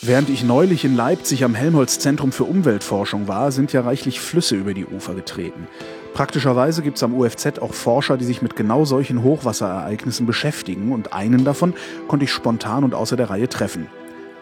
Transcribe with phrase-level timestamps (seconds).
[0.00, 4.72] Während ich neulich in Leipzig am Helmholtz-Zentrum für Umweltforschung war, sind ja reichlich Flüsse über
[4.72, 5.66] die Ufer getreten.
[6.14, 11.12] Praktischerweise gibt es am UFZ auch Forscher, die sich mit genau solchen Hochwasserereignissen beschäftigen und
[11.12, 11.74] einen davon
[12.06, 13.88] konnte ich spontan und außer der Reihe treffen.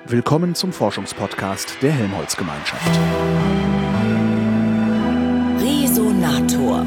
[0.07, 2.91] Willkommen zum Forschungspodcast der Helmholtz-Gemeinschaft.
[5.59, 6.85] Resonator.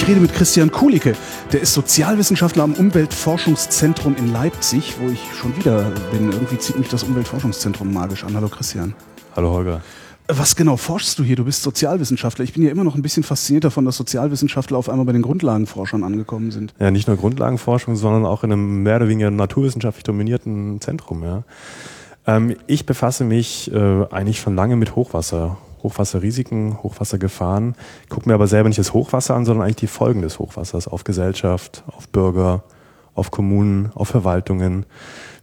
[0.00, 1.14] Ich rede mit Christian Kulicke.
[1.52, 6.32] Der ist Sozialwissenschaftler am Umweltforschungszentrum in Leipzig, wo ich schon wieder bin.
[6.32, 8.34] Irgendwie zieht mich das Umweltforschungszentrum magisch an.
[8.34, 8.94] Hallo Christian.
[9.36, 9.82] Hallo Holger.
[10.26, 11.36] Was genau forschst du hier?
[11.36, 12.44] Du bist Sozialwissenschaftler.
[12.44, 15.20] Ich bin ja immer noch ein bisschen fasziniert davon, dass Sozialwissenschaftler auf einmal bei den
[15.20, 16.72] Grundlagenforschern angekommen sind.
[16.80, 21.22] Ja, nicht nur Grundlagenforschung, sondern auch in einem mehr oder weniger naturwissenschaftlich dominierten Zentrum.
[21.22, 21.44] Ja.
[22.26, 27.74] Ähm, ich befasse mich äh, eigentlich schon lange mit Hochwasser Hochwasserrisiken, Hochwassergefahren,
[28.08, 31.04] gucke mir aber selber nicht das Hochwasser an, sondern eigentlich die Folgen des Hochwassers auf
[31.04, 32.62] Gesellschaft, auf Bürger,
[33.14, 34.86] auf Kommunen, auf Verwaltungen,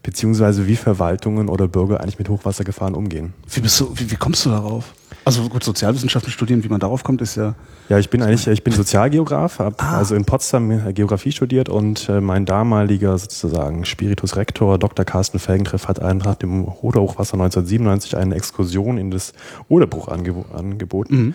[0.04, 3.34] beziehungsweise wie Verwaltungen oder Bürger eigentlich mit Hochwassergefahren umgehen.
[3.52, 4.94] Wie, bist du, wie, wie kommst du darauf?
[5.28, 7.54] Also gut, Sozialwissenschaften studieren, wie man darauf kommt, ist ja.
[7.90, 9.98] Ja, ich bin eigentlich, ich bin Sozialgeograf, habe ah.
[9.98, 15.04] also in Potsdam Geografie studiert und äh, mein damaliger sozusagen Spiritus Rector, Dr.
[15.04, 19.34] Carsten Felgentreff, hat einen, nach dem Oder-Hochwasser 1997 eine Exkursion in das
[19.68, 21.16] Oderbruch angeb angeboten.
[21.18, 21.34] Mhm.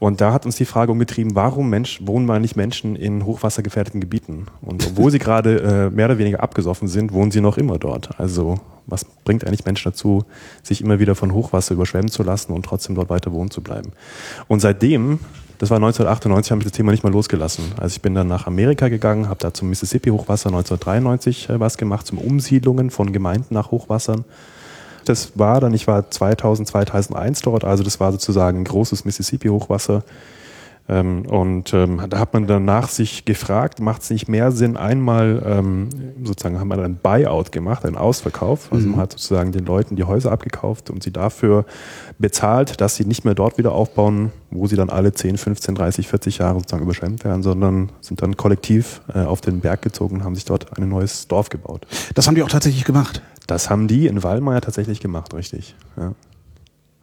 [0.00, 4.00] Und da hat uns die Frage umgetrieben, warum Mensch, wohnen mal nicht Menschen in hochwassergefährdeten
[4.00, 4.46] Gebieten?
[4.62, 8.18] Und obwohl sie gerade äh, mehr oder weniger abgesoffen sind, wohnen sie noch immer dort.
[8.18, 10.24] Also was bringt eigentlich Menschen dazu,
[10.62, 13.92] sich immer wieder von Hochwasser überschwemmen zu lassen und trotzdem dort weiter wohnen zu bleiben?
[14.48, 15.20] Und seitdem
[15.58, 17.64] das war 1998, habe ich das Thema nicht mal losgelassen.
[17.76, 22.06] Also ich bin dann nach Amerika gegangen, habe da zum Mississippi-Hochwasser 1993 äh, was gemacht,
[22.06, 24.24] zum Umsiedlungen von Gemeinden nach Hochwassern.
[25.04, 30.02] Das war dann, ich war 2000, 2001 dort, also das war sozusagen ein großes Mississippi-Hochwasser.
[30.90, 35.40] Ähm, und ähm, da hat man danach sich gefragt, macht es nicht mehr Sinn, einmal
[35.46, 35.88] ähm,
[36.24, 38.72] sozusagen haben wir ein Buyout gemacht, einen Ausverkauf.
[38.72, 38.92] Also mhm.
[38.92, 41.64] man hat sozusagen den Leuten die Häuser abgekauft und sie dafür
[42.18, 46.08] bezahlt, dass sie nicht mehr dort wieder aufbauen, wo sie dann alle 10, 15, 30,
[46.08, 50.24] 40 Jahre sozusagen überschwemmt werden, sondern sind dann kollektiv äh, auf den Berg gezogen und
[50.24, 51.86] haben sich dort ein neues Dorf gebaut.
[52.14, 53.22] Das haben die auch tatsächlich gemacht?
[53.50, 55.74] Das haben die in Wallmeier tatsächlich gemacht, richtig.
[55.96, 56.14] Ja.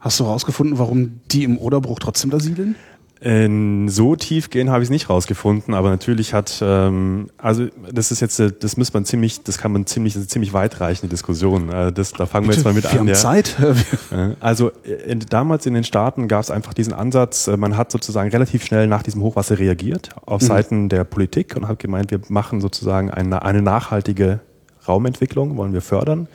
[0.00, 2.74] Hast du herausgefunden, warum die im Oderbruch trotzdem da siedeln?
[3.20, 8.12] In so tief gehen habe ich es nicht rausgefunden, aber natürlich hat, ähm, also das
[8.12, 11.10] ist jetzt, das muss man ziemlich, das kann man ziemlich, das ist eine ziemlich weitreichende
[11.10, 11.68] Diskussion.
[11.68, 12.98] Äh, das, da fangen Bitte, wir jetzt mal mit wir an.
[13.00, 13.14] Haben ja.
[13.14, 13.56] Zeit.
[14.40, 14.70] also
[15.04, 18.64] in, damals in den Staaten gab es einfach diesen Ansatz, äh, man hat sozusagen relativ
[18.64, 20.46] schnell nach diesem Hochwasser reagiert auf mhm.
[20.46, 24.40] Seiten der Politik und hat gemeint, wir machen sozusagen eine, eine nachhaltige
[24.88, 26.28] Raumentwicklung, wollen wir fördern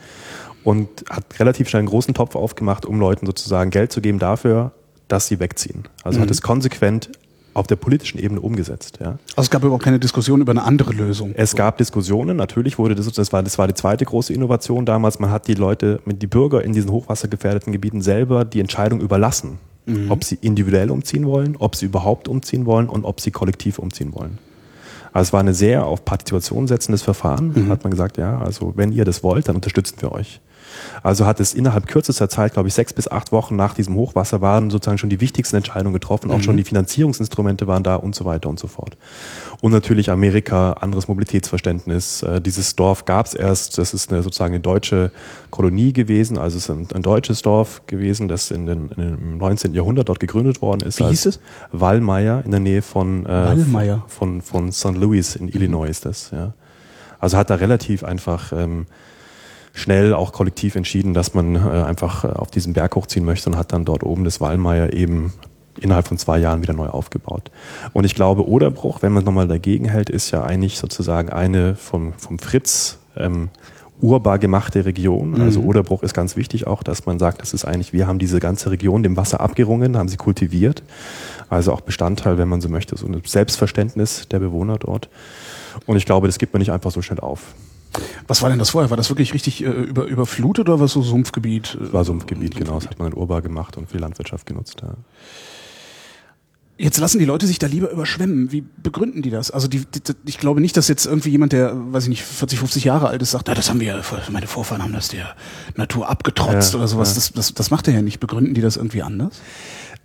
[0.64, 4.72] und hat relativ schnell einen großen Topf aufgemacht, um Leuten sozusagen Geld zu geben dafür,
[5.08, 5.84] dass sie wegziehen.
[6.02, 6.22] Also mhm.
[6.22, 7.10] hat es konsequent
[7.52, 8.98] auf der politischen Ebene umgesetzt.
[9.00, 9.18] Ja.
[9.36, 11.32] Also es gab überhaupt keine Diskussion über eine andere Lösung.
[11.36, 15.20] Es gab Diskussionen, natürlich wurde das, das war, das war die zweite große Innovation damals.
[15.20, 20.10] Man hat die Leute, die Bürger in diesen hochwassergefährdeten Gebieten selber die Entscheidung überlassen, mhm.
[20.10, 24.12] ob sie individuell umziehen wollen, ob sie überhaupt umziehen wollen und ob sie kollektiv umziehen
[24.14, 24.38] wollen.
[25.14, 27.52] Also es war ein sehr auf Partizipation setzendes Verfahren.
[27.54, 27.68] Mhm.
[27.70, 30.40] Hat man gesagt, ja, also wenn ihr das wollt, dann unterstützen wir euch.
[31.02, 34.40] Also hat es innerhalb kürzester Zeit, glaube ich, sechs bis acht Wochen nach diesem Hochwasser
[34.40, 36.42] waren sozusagen schon die wichtigsten Entscheidungen getroffen, auch mhm.
[36.42, 38.96] schon die Finanzierungsinstrumente waren da und so weiter und so fort.
[39.60, 42.22] Und natürlich Amerika, anderes Mobilitätsverständnis.
[42.22, 45.10] Äh, dieses Dorf gab es erst, das ist eine, sozusagen eine deutsche
[45.50, 49.74] Kolonie gewesen, also es ist ein, ein deutsches Dorf gewesen, das in den, im 19.
[49.74, 51.00] Jahrhundert dort gegründet worden ist.
[51.00, 51.40] Wie hieß es?
[51.72, 53.56] Wallmeier in der Nähe von, äh,
[54.08, 54.96] von, von, von St.
[55.04, 56.54] Louis in Illinois ist das, ja.
[57.20, 58.86] Also hat da relativ einfach ähm,
[59.72, 63.56] schnell auch kollektiv entschieden, dass man äh, einfach äh, auf diesen Berg hochziehen möchte und
[63.56, 65.32] hat dann dort oben das Wallmeier eben
[65.80, 67.50] innerhalb von zwei Jahren wieder neu aufgebaut.
[67.92, 72.12] Und ich glaube, Oderbruch, wenn man nochmal dagegen hält, ist ja eigentlich sozusagen eine vom,
[72.14, 73.50] vom Fritz ähm,
[74.04, 75.32] urbar gemachte Region.
[75.32, 75.40] Mhm.
[75.40, 78.38] Also Oderbruch ist ganz wichtig auch, dass man sagt, das ist eigentlich, wir haben diese
[78.38, 80.82] ganze Region dem Wasser abgerungen, haben sie kultiviert.
[81.48, 85.08] Also auch Bestandteil, wenn man so möchte, so ein Selbstverständnis der Bewohner dort.
[85.86, 87.54] Und ich glaube, das gibt man nicht einfach so schnell auf.
[88.26, 88.90] Was war denn das vorher?
[88.90, 91.78] War das wirklich richtig äh, über, überflutet oder war es so Sumpfgebiet?
[91.80, 92.74] War Sumpfgebiet, genau.
[92.74, 94.82] Das hat man in Urbar gemacht und für die Landwirtschaft genutzt.
[94.82, 94.94] Ja.
[96.76, 98.50] Jetzt lassen die Leute sich da lieber überschwemmen.
[98.50, 99.52] Wie begründen die das?
[99.52, 102.58] Also die, die, ich glaube nicht, dass jetzt irgendwie jemand, der, weiß ich nicht, 40,
[102.58, 105.36] 50 Jahre alt ist, sagt, ja, das haben wir, meine Vorfahren haben das der
[105.76, 107.10] Natur abgetrotzt ja, oder sowas.
[107.10, 107.14] Ja.
[107.14, 108.18] Das, das, das macht er ja nicht.
[108.18, 109.40] Begründen die das irgendwie anders?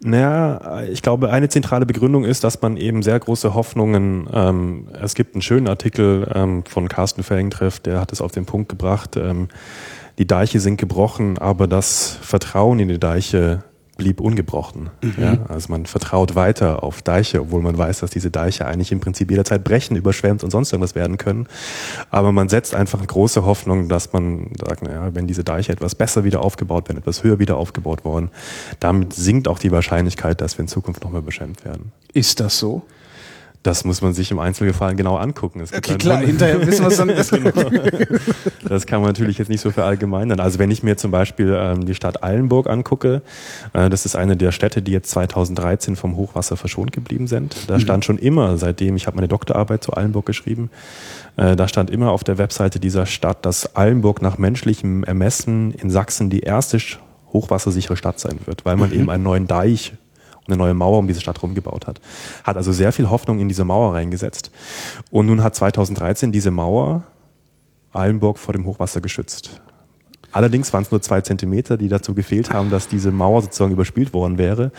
[0.02, 5.14] Naja, ich glaube, eine zentrale Begründung ist, dass man eben sehr große Hoffnungen, ähm, es
[5.14, 9.18] gibt einen schönen Artikel ähm, von Carsten Fellingtreff, der hat es auf den Punkt gebracht,
[9.18, 9.50] ähm,
[10.18, 13.64] die Deiche sind gebrochen, aber das Vertrauen in die Deiche
[14.00, 14.90] blieb ungebrochen.
[15.04, 15.14] Mhm.
[15.18, 19.00] Ja, also man vertraut weiter auf Deiche, obwohl man weiß, dass diese Deiche eigentlich im
[19.00, 21.48] Prinzip jederzeit brechen, überschwemmt und sonst irgendwas werden können.
[22.10, 26.24] Aber man setzt einfach große Hoffnung, dass man sagt, naja, wenn diese Deiche etwas besser
[26.24, 28.32] wieder aufgebaut werden, etwas höher wieder aufgebaut worden,
[28.80, 31.92] damit sinkt auch die Wahrscheinlichkeit, dass wir in Zukunft nochmal überschwemmt werden.
[32.14, 32.84] Ist das so?
[33.62, 35.62] Das muss man sich im Einzelfall genau angucken.
[35.62, 37.40] okay, klar, hinterher wissen wir es dann besser.
[38.68, 40.40] das kann man natürlich jetzt nicht so verallgemeinern.
[40.40, 43.22] Also wenn ich mir zum Beispiel ähm, die Stadt Eilenburg angucke,
[43.74, 47.58] äh, das ist eine der Städte, die jetzt 2013 vom Hochwasser verschont geblieben sind.
[47.68, 47.82] Da mhm.
[47.82, 50.70] stand schon immer, seitdem ich habe meine Doktorarbeit zu Eilenburg geschrieben,
[51.36, 55.90] äh, da stand immer auf der Webseite dieser Stadt, dass Eilenburg nach menschlichem Ermessen in
[55.90, 56.80] Sachsen die erste
[57.34, 58.96] hochwassersichere Stadt sein wird, weil man mhm.
[58.96, 59.94] eben einen neuen Deich
[60.50, 62.02] eine neue Mauer um diese Stadt rumgebaut hat.
[62.44, 64.52] Hat also sehr viel Hoffnung in diese Mauer reingesetzt.
[65.12, 67.04] Und nun hat 2013 diese Mauer
[67.94, 69.62] Eilenburg vor dem Hochwasser geschützt.
[70.32, 74.14] Allerdings waren es nur zwei Zentimeter, die dazu gefehlt haben, dass diese Mauer sozusagen überspielt
[74.14, 74.72] worden wäre.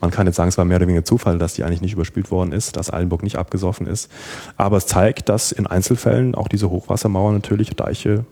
[0.00, 2.30] Man kann jetzt sagen, es war mehr oder weniger Zufall, dass die eigentlich nicht überspielt
[2.30, 4.10] worden ist, dass Eilenburg nicht abgesoffen ist.
[4.56, 8.26] Aber es zeigt, dass in Einzelfällen auch diese Hochwassermauer natürlich Deiche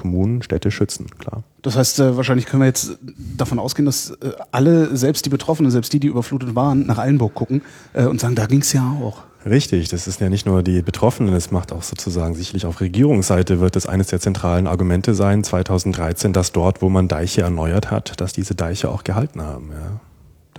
[0.00, 1.44] Kommunen, Städte schützen, klar.
[1.62, 2.98] Das heißt, äh, wahrscheinlich können wir jetzt
[3.36, 7.34] davon ausgehen, dass äh, alle, selbst die Betroffenen, selbst die, die überflutet waren, nach Eilenburg
[7.34, 7.62] gucken
[7.92, 9.22] äh, und sagen, da ging es ja auch.
[9.46, 13.58] Richtig, das ist ja nicht nur die Betroffenen, es macht auch sozusagen sicherlich auf Regierungsseite
[13.60, 18.20] wird es eines der zentralen Argumente sein, 2013, dass dort, wo man Deiche erneuert hat,
[18.20, 19.70] dass diese Deiche auch gehalten haben.
[19.70, 20.00] Ja.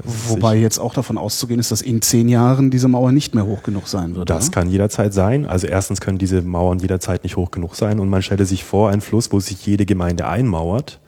[0.03, 3.63] Wobei jetzt auch davon auszugehen ist, dass in zehn Jahren diese Mauer nicht mehr hoch
[3.63, 4.29] genug sein wird.
[4.29, 4.53] Das oder?
[4.53, 5.45] kann jederzeit sein.
[5.45, 8.89] Also erstens können diese Mauern jederzeit nicht hoch genug sein und man stelle sich vor,
[8.89, 10.99] ein Fluss, wo sich jede Gemeinde einmauert,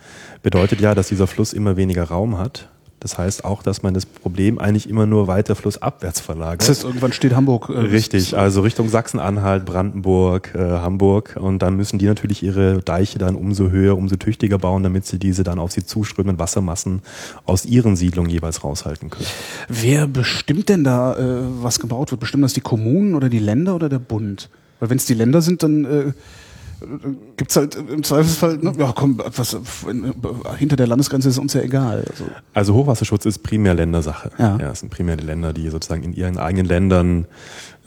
[0.42, 2.70] bedeutet ja, dass dieser Fluss immer weniger Raum hat
[3.04, 6.62] das heißt auch, dass man das Problem eigentlich immer nur weiter flussabwärts verlagert.
[6.62, 7.68] Das heißt, irgendwann steht Hamburg.
[7.68, 11.38] Äh, Richtig, also Richtung Sachsen-Anhalt, Brandenburg, äh, Hamburg.
[11.38, 15.20] Und dann müssen die natürlich ihre Deiche dann umso höher, umso tüchtiger bauen, damit sie
[15.20, 17.02] diese dann auf sie zuströmenden Wassermassen
[17.46, 19.28] aus ihren Siedlungen jeweils raushalten können.
[19.68, 22.22] Wer bestimmt denn da, äh, was gebaut wird?
[22.22, 24.50] Bestimmen das die Kommunen oder die Länder oder der Bund?
[24.80, 26.14] Weil wenn es die Länder sind, dann äh,
[27.38, 29.58] gibt's halt im Zweifelsfall, ne, ja komm, was
[30.58, 32.06] hinter der Landesgrenze ist uns ja egal.
[32.10, 34.32] Also, also Hochwasserschutz ist primär Ländersache.
[34.38, 34.58] Ja.
[34.60, 37.28] ja, es sind primär die Länder, die sozusagen in ihren eigenen Ländern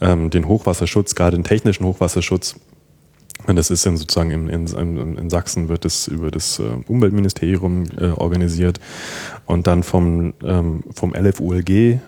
[0.01, 2.55] ähm, den Hochwasserschutz, gerade den technischen Hochwasserschutz,
[3.45, 7.85] und das ist dann sozusagen in, in, in Sachsen wird es über das äh, Umweltministerium
[7.97, 8.79] äh, organisiert
[9.45, 11.99] und dann vom, ähm, vom LFULG äh,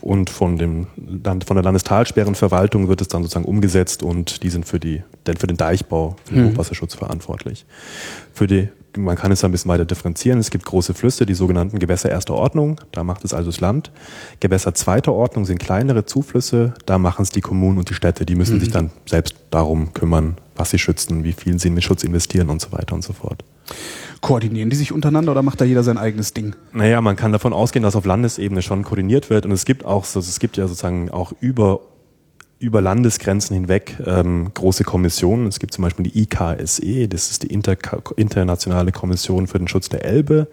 [0.00, 0.86] und von, dem,
[1.24, 5.46] von der Landestalsperrenverwaltung wird es dann sozusagen umgesetzt und die sind für, die, denn für
[5.46, 6.52] den Deichbau, für den mhm.
[6.52, 7.66] Hochwasserschutz verantwortlich.
[8.32, 10.38] Für die, man kann es ein bisschen weiter differenzieren.
[10.38, 13.90] Es gibt große Flüsse, die sogenannten Gewässer erster Ordnung, da macht es also das Land.
[14.40, 18.26] Gewässer zweiter Ordnung sind kleinere Zuflüsse, da machen es die Kommunen und die Städte.
[18.26, 18.60] Die müssen mhm.
[18.60, 22.50] sich dann selbst darum kümmern, was sie schützen, wie viel sie in den Schutz investieren
[22.50, 23.44] und so weiter und so fort.
[24.20, 26.56] Koordinieren die sich untereinander oder macht da jeder sein eigenes Ding?
[26.72, 30.04] Naja, man kann davon ausgehen, dass auf Landesebene schon koordiniert wird und es gibt auch,
[30.04, 31.80] so, es gibt ja sozusagen auch über
[32.60, 35.46] über Landesgrenzen hinweg ähm, große Kommissionen.
[35.46, 37.76] Es gibt zum Beispiel die IKSE, das ist die Inter
[38.16, 40.48] Internationale Kommission für den Schutz der Elbe.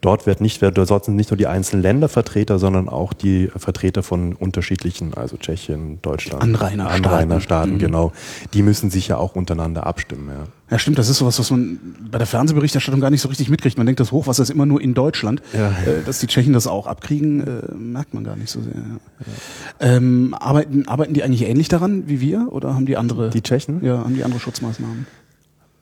[0.00, 4.34] Dort wird nicht, dort sind nicht nur die einzelnen Ländervertreter, sondern auch die Vertreter von
[4.34, 7.78] unterschiedlichen, also Tschechien, Deutschland, Anrainerstaaten, Anrainerstaaten mhm.
[7.78, 8.12] genau.
[8.54, 10.28] Die müssen sich ja auch untereinander abstimmen.
[10.28, 10.46] Ja.
[10.70, 10.98] ja, stimmt.
[10.98, 11.78] Das ist sowas, was man
[12.10, 13.76] bei der Fernsehberichterstattung gar nicht so richtig mitkriegt.
[13.76, 15.42] Man denkt, das Hochwasser ist immer nur in Deutschland.
[15.52, 15.68] Ja.
[15.68, 18.72] Äh, dass die Tschechen das auch abkriegen, äh, merkt man gar nicht so sehr.
[18.72, 19.96] Ja.
[19.96, 23.28] Ähm, arbeiten, arbeiten die eigentlich ähnlich daran wie wir oder haben die andere?
[23.28, 23.84] Die Tschechen?
[23.84, 25.06] Ja, haben die andere Schutzmaßnahmen?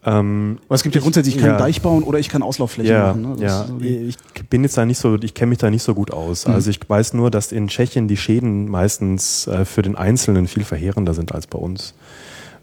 [0.05, 1.59] Ähm, Aber es gibt ja grundsätzlich, ich kann ja.
[1.59, 3.23] Deich bauen oder ich kann Auslaufflächen ja, machen.
[3.23, 3.37] Ne?
[3.41, 4.17] Ja, so ich
[4.49, 6.47] bin jetzt da nicht so, ich kenne mich da nicht so gut aus.
[6.47, 6.55] Mhm.
[6.55, 10.65] Also ich weiß nur, dass in Tschechien die Schäden meistens äh, für den Einzelnen viel
[10.65, 11.95] verheerender sind als bei uns.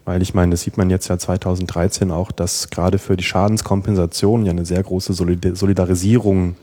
[0.05, 4.45] Weil ich meine, das sieht man jetzt ja 2013 auch, dass gerade für die Schadenskompensation
[4.45, 6.55] ja eine sehr große Solidarisierung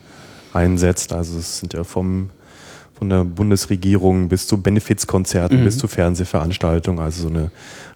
[0.52, 1.12] einsetzt.
[1.12, 2.30] Also es sind ja vom
[3.02, 5.64] von der Bundesregierung bis zu Benefizkonzerten, mhm.
[5.64, 7.50] bis zu Fernsehveranstaltungen, also so eine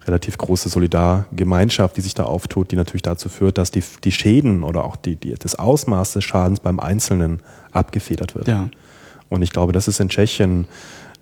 [0.07, 4.63] relativ große Solidargemeinschaft, die sich da auftut, die natürlich dazu führt, dass die, die Schäden
[4.63, 8.47] oder auch die, die, das Ausmaß des Schadens beim Einzelnen abgefedert wird.
[8.47, 8.69] Ja.
[9.29, 10.67] Und ich glaube, das ist in Tschechien,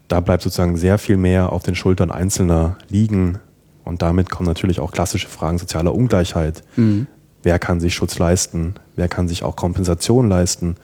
[0.07, 3.39] da bleibt sozusagen sehr viel mehr auf den Schultern Einzelner liegen.
[3.83, 6.63] Und damit kommen natürlich auch klassische Fragen sozialer Ungleichheit.
[6.75, 7.07] Mhm.
[7.43, 8.75] Wer kann sich Schutz leisten?
[8.95, 10.77] Wer kann sich auch Kompensation leisten?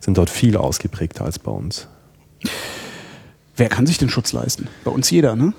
[0.00, 1.88] Sind dort viel ausgeprägter als bei uns.
[3.56, 4.68] Wer kann sich den Schutz leisten?
[4.84, 5.52] Bei uns jeder, ne?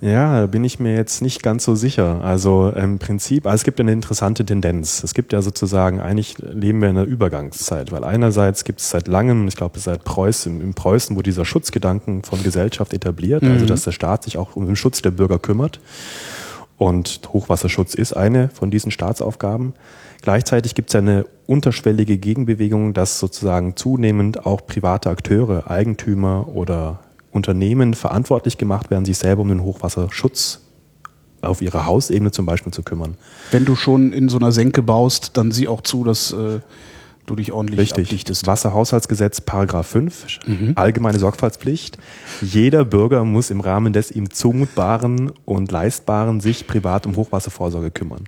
[0.00, 2.20] Ja, da bin ich mir jetzt nicht ganz so sicher.
[2.22, 5.02] Also im Prinzip, also es gibt eine interessante Tendenz.
[5.02, 9.08] Es gibt ja sozusagen, eigentlich leben wir in einer Übergangszeit, weil einerseits gibt es seit
[9.08, 13.60] langem, ich glaube seit Preußen, in Preußen, wo dieser Schutzgedanken von Gesellschaft etabliert, also mhm.
[13.60, 15.80] also dass der Staat sich auch um den Schutz der Bürger kümmert.
[16.78, 19.72] Und Hochwasserschutz ist eine von diesen Staatsaufgaben.
[20.20, 26.98] Gleichzeitig gibt es ja eine unterschwellige Gegenbewegung, dass sozusagen zunehmend auch private Akteure, Eigentümer oder
[27.36, 30.60] Unternehmen verantwortlich gemacht werden, sich selber um den Hochwasserschutz
[31.42, 33.16] auf ihrer Hausebene zum Beispiel zu kümmern.
[33.50, 36.60] Wenn du schon in so einer Senke baust, dann sieh auch zu, dass äh,
[37.26, 38.06] du dich ordentlich Richtig.
[38.06, 38.46] abdichtest.
[38.46, 40.40] Wasserhaushaltsgesetz, Paragraph 5,
[40.76, 41.98] allgemeine Sorgfaltspflicht.
[42.40, 48.24] Jeder Bürger muss im Rahmen des ihm zumutbaren und leistbaren sich privat um Hochwasservorsorge kümmern.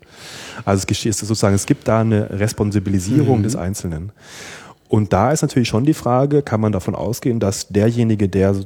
[0.64, 4.12] Also es geschieht sozusagen, es gibt da eine Responsibilisierung des Einzelnen.
[4.88, 8.56] Und da ist natürlich schon die Frage, kann man davon ausgehen, dass derjenige, der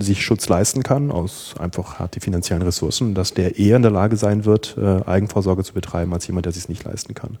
[0.00, 3.90] sich Schutz leisten kann, aus einfach hat die finanziellen Ressourcen, dass der eher in der
[3.90, 7.38] Lage sein wird, äh, Eigenvorsorge zu betreiben, als jemand, der sich nicht leisten kann.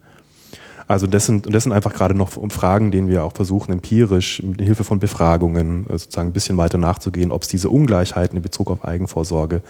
[0.88, 4.62] Also das sind, das sind einfach gerade noch Fragen, denen wir auch versuchen, empirisch mit
[4.62, 8.70] Hilfe von Befragungen äh, sozusagen ein bisschen weiter nachzugehen, ob es diese Ungleichheiten in Bezug
[8.70, 9.60] auf Eigenvorsorge,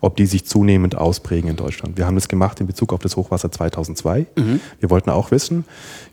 [0.00, 1.98] ob die sich zunehmend ausprägen in Deutschland.
[1.98, 4.26] Wir haben das gemacht in Bezug auf das Hochwasser 2002.
[4.80, 5.66] Wir wollten auch wissen,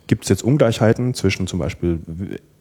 [0.06, 2.00] gibt es jetzt Ungleichheiten zwischen zum Beispiel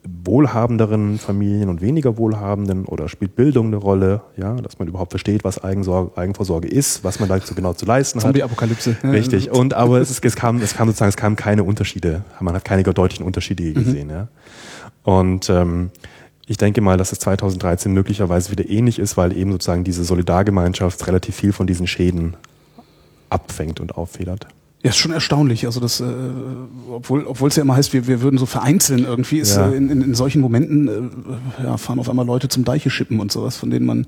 [0.08, 5.44] wohlhabenderen Familien und weniger wohlhabenden oder spielt Bildung eine Rolle, ja, dass man überhaupt versteht,
[5.44, 8.24] was Eigensorge, Eigenvorsorge ist, was man da so genau zu leisten hat.
[8.24, 8.96] Zombie-Apokalypse.
[9.03, 9.51] Richtig.
[9.51, 12.24] Und aber es, ist, es kam, es kam sozusagen, es kamen keine Unterschiede.
[12.39, 14.10] Man hat keine deutlichen Unterschiede gesehen.
[14.10, 14.27] Ja.
[15.03, 15.91] Und ähm,
[16.48, 21.06] ich denke mal, dass es 2013 möglicherweise wieder ähnlich ist, weil eben sozusagen diese Solidargemeinschaft
[21.08, 22.36] relativ viel von diesen Schäden
[23.29, 24.48] abfängt und auffedert.
[24.82, 25.66] Ja, ist schon erstaunlich.
[25.66, 26.06] Also das, äh,
[26.90, 29.70] obwohl obwohl es ja immer heißt, wir, wir würden so vereinzeln irgendwie, ist Ja.
[29.70, 33.20] äh, in, in, in solchen Momenten äh, ja, fahren auf einmal Leute zum Deiche schippen
[33.20, 34.08] und sowas, von denen man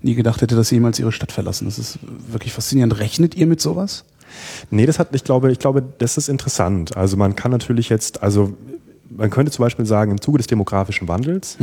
[0.00, 1.64] nie gedacht hätte, dass sie jemals ihre Stadt verlassen.
[1.64, 1.98] Das ist
[2.30, 2.98] wirklich faszinierend.
[3.00, 4.04] Rechnet ihr mit sowas?
[4.70, 6.96] Nee, das hat, ich glaube, ich glaube, das ist interessant.
[6.96, 8.54] Also man kann natürlich jetzt, also
[9.16, 11.56] man könnte zum Beispiel sagen, im Zuge des demografischen Wandels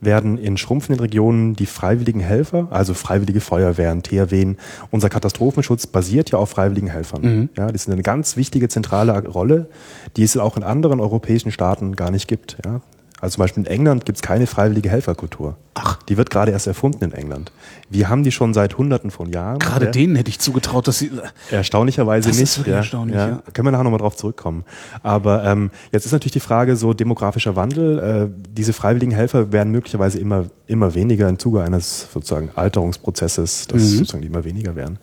[0.00, 4.56] werden in schrumpfenden Regionen die freiwilligen Helfer, also freiwillige Feuerwehren, THWen,
[4.90, 7.50] unser Katastrophenschutz basiert ja auf freiwilligen Helfern.
[7.56, 9.68] Ja, das ist eine ganz wichtige zentrale Rolle,
[10.16, 12.56] die es auch in anderen europäischen Staaten gar nicht gibt.
[12.64, 12.80] Ja.
[13.20, 15.56] Also zum Beispiel in England gibt es keine freiwillige Helferkultur.
[15.74, 16.02] Ach.
[16.04, 17.52] Die wird gerade erst erfunden in England.
[17.88, 19.58] Wir haben die schon seit Hunderten von Jahren.
[19.58, 19.90] Gerade ja.
[19.90, 21.10] denen hätte ich zugetraut, dass sie.
[21.50, 22.58] Erstaunlicherweise Das ist nicht.
[22.58, 23.28] wirklich ja, erstaunlich, ja.
[23.28, 23.42] ja.
[23.52, 24.64] Können wir nachher nochmal drauf zurückkommen.
[25.02, 29.70] Aber ähm, jetzt ist natürlich die Frage, so demografischer Wandel, äh, diese freiwilligen Helfer werden
[29.70, 33.86] möglicherweise immer, immer weniger im Zuge eines sozusagen Alterungsprozesses, dass Mhm.
[33.98, 34.98] sozusagen die immer weniger werden.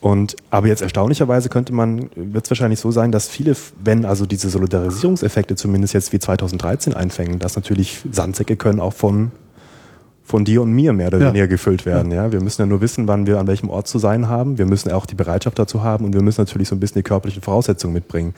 [0.00, 3.54] Und aber jetzt erstaunlicherweise könnte man, wird es wahrscheinlich so sein, dass viele,
[3.84, 9.30] wenn also diese Solidarisierungseffekte zumindest jetzt wie 2013 einfängen, dass natürlich Sandsäcke können auch von
[10.30, 11.26] von dir und mir mehr oder Ja.
[11.30, 12.12] weniger gefüllt werden.
[12.12, 12.30] Ja.
[12.30, 14.58] wir müssen ja nur wissen, wann wir an welchem Ort zu sein haben.
[14.58, 17.02] Wir müssen auch die Bereitschaft dazu haben und wir müssen natürlich so ein bisschen die
[17.02, 18.34] körperlichen Voraussetzungen mitbringen.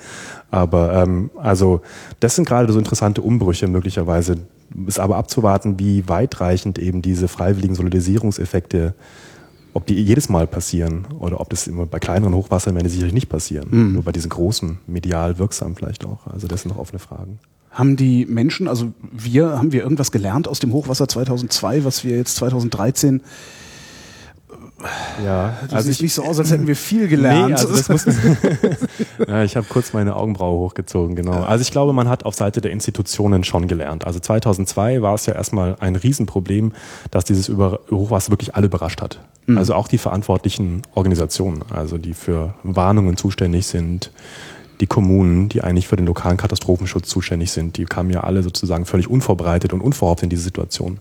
[0.50, 1.82] Aber ähm, also
[2.20, 4.38] das sind gerade so interessante Umbrüche möglicherweise.
[4.86, 8.94] Ist aber abzuwarten, wie weitreichend eben diese freiwilligen Solidarisierungseffekte,
[9.74, 13.14] ob die jedes Mal passieren oder ob das immer bei kleineren Hochwassern werden die sicherlich
[13.14, 13.68] nicht passieren.
[13.70, 13.92] Mhm.
[13.94, 16.26] Nur bei diesen großen, medial wirksam vielleicht auch.
[16.26, 17.38] Also das sind noch offene Fragen.
[17.70, 22.16] Haben die Menschen, also wir, haben wir irgendwas gelernt aus dem Hochwasser 2002, was wir
[22.16, 23.22] jetzt 2013,
[25.24, 27.48] Ja, das sieht nicht so aus, als hätten wir viel gelernt.
[27.48, 28.06] Nee, also muss,
[29.28, 31.42] ja, ich habe kurz meine Augenbraue hochgezogen, genau.
[31.42, 34.06] Also ich glaube, man hat auf Seite der Institutionen schon gelernt.
[34.06, 36.72] Also 2002 war es ja erstmal ein Riesenproblem,
[37.10, 39.20] dass dieses Über Hochwasser wirklich alle überrascht hat.
[39.56, 44.12] Also auch die verantwortlichen Organisationen, also die für Warnungen zuständig sind,
[44.80, 48.84] die Kommunen, die eigentlich für den lokalen Katastrophenschutz zuständig sind, die kamen ja alle sozusagen
[48.84, 50.98] völlig unvorbereitet und unverhofft in diese Situation.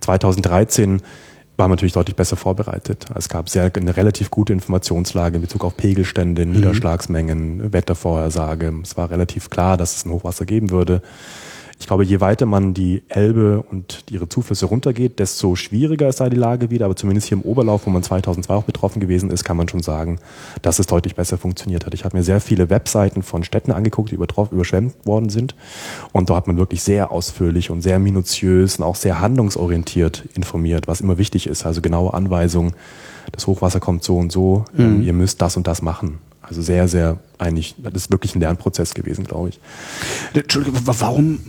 [0.00, 1.02] 2013
[1.58, 3.06] war man natürlich deutlich besser vorbereitet.
[3.16, 8.72] Es gab sehr eine relativ gute Informationslage in Bezug auf Pegelstände, Niederschlagsmengen, Wettervorhersage.
[8.84, 11.02] Es war relativ klar, dass es ein Hochwasser geben würde.
[11.80, 16.28] Ich glaube, je weiter man die Elbe und ihre Zuflüsse runtergeht, desto schwieriger ist da
[16.28, 16.86] die Lage wieder.
[16.86, 19.82] Aber zumindest hier im Oberlauf, wo man 2002 auch betroffen gewesen ist, kann man schon
[19.82, 20.18] sagen,
[20.60, 21.94] dass es deutlich besser funktioniert hat.
[21.94, 25.54] Ich habe mir sehr viele Webseiten von Städten angeguckt, die überschwemmt worden sind.
[26.12, 30.88] Und da hat man wirklich sehr ausführlich und sehr minutiös und auch sehr handlungsorientiert informiert,
[30.88, 31.64] was immer wichtig ist.
[31.64, 32.72] Also genaue Anweisungen,
[33.30, 36.18] das Hochwasser kommt so und so, ähm, ihr müsst das und das machen.
[36.42, 39.60] Also sehr, sehr eigentlich, das ist wirklich ein Lernprozess gewesen, glaube ich.
[40.34, 41.40] Entschuldigung, wa- warum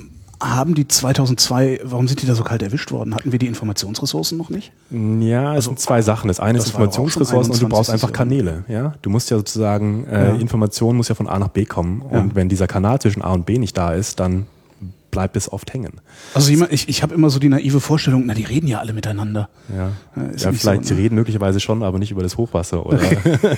[0.42, 3.14] haben die 2002, warum sind die da so kalt erwischt worden?
[3.14, 4.72] Hatten wir die Informationsressourcen noch nicht?
[4.90, 6.28] Ja, es sind zwei Sachen.
[6.30, 7.94] Das eine das ist Informationsressourcen und du brauchst 21.
[7.94, 8.64] einfach Kanäle.
[8.68, 10.36] Ja, du musst ja sozusagen äh, Ja.
[10.36, 12.20] Information muss ja von A nach B kommen Ja.
[12.22, 14.46] und wenn dieser Kanal zwischen A und B nicht da ist, dann
[15.12, 16.02] bleibt es oft hängen.
[16.34, 19.50] Also ich, ich habe immer so die naive Vorstellung, na, die reden ja alle miteinander.
[19.76, 19.92] Ja,
[20.38, 21.02] ja vielleicht so, ne?
[21.02, 22.86] reden möglicherweise schon, aber nicht über das Hochwasser.
[22.86, 23.00] Oder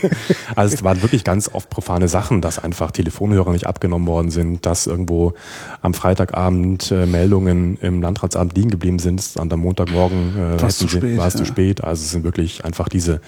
[0.55, 4.65] also es waren wirklich ganz oft profane Sachen, dass einfach Telefonhörer nicht abgenommen worden sind,
[4.65, 5.33] dass irgendwo
[5.81, 10.77] am Freitagabend äh, Meldungen im Landratsamt liegen geblieben sind, an am Montagmorgen äh, war es
[10.77, 11.17] zu spät.
[11.17, 11.29] Ja.
[11.29, 11.83] zu spät.
[11.83, 13.21] Also es sind wirklich einfach diese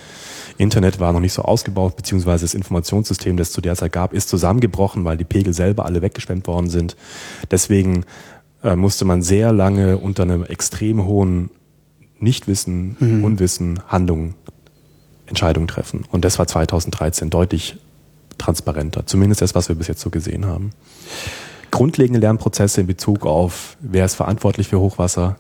[0.58, 4.14] Internet war noch nicht so ausgebaut, beziehungsweise das Informationssystem, das es zu der Zeit gab,
[4.14, 6.96] ist zusammengebrochen, weil die Pegel selber alle weggeschwemmt worden sind.
[7.52, 8.06] Deswegen
[8.64, 11.50] äh, musste man sehr lange unter einem extrem hohen
[12.20, 13.24] Nichtwissen, mhm.
[13.24, 14.36] Unwissen, Handlungen,
[15.26, 16.06] Entscheidungen treffen.
[16.12, 17.78] Und das war 2013 deutlich
[18.38, 19.06] transparenter.
[19.06, 20.72] Zumindest das, was wir bis jetzt so gesehen haben.
[21.72, 25.38] Grundlegende Lernprozesse in Bezug auf, wer ist verantwortlich für Hochwasser,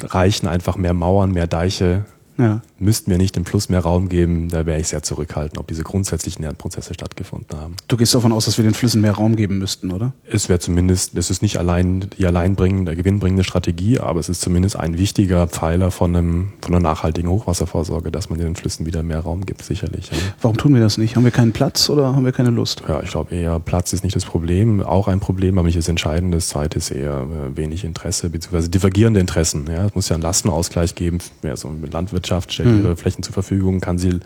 [0.00, 2.04] reichen einfach mehr Mauern, mehr Deiche,
[2.38, 2.62] ja.
[2.78, 5.82] müssten wir nicht dem Fluss mehr Raum geben, da wäre ich sehr zurückhaltend, ob diese
[5.82, 7.76] grundsätzlichen Lernprozesse stattgefunden haben.
[7.88, 10.12] Du gehst davon aus, dass wir den Flüssen mehr Raum geben müssten, oder?
[10.30, 14.76] Es wäre zumindest, es ist nicht allein die alleinbringende, gewinnbringende Strategie, aber es ist zumindest
[14.76, 19.20] ein wichtiger Pfeiler von, einem, von einer nachhaltigen Hochwasservorsorge, dass man den Flüssen wieder mehr
[19.20, 20.10] Raum gibt, sicherlich.
[20.40, 21.16] Warum tun wir das nicht?
[21.16, 22.82] Haben wir keinen Platz oder haben wir keine Lust?
[22.88, 25.88] Ja, ich glaube eher, Platz ist nicht das Problem, auch ein Problem, aber nicht das
[25.88, 26.36] Entscheidende.
[26.36, 29.66] Das zweite ist eher äh, wenig Interesse, beziehungsweise divergierende Interessen.
[29.68, 31.92] Ja, es muss ja einen Lastenausgleich geben, mehr so mit
[32.28, 32.84] Landwirtschaft stellt mhm.
[32.84, 34.20] ihre Flächen zur Verfügung, kann sie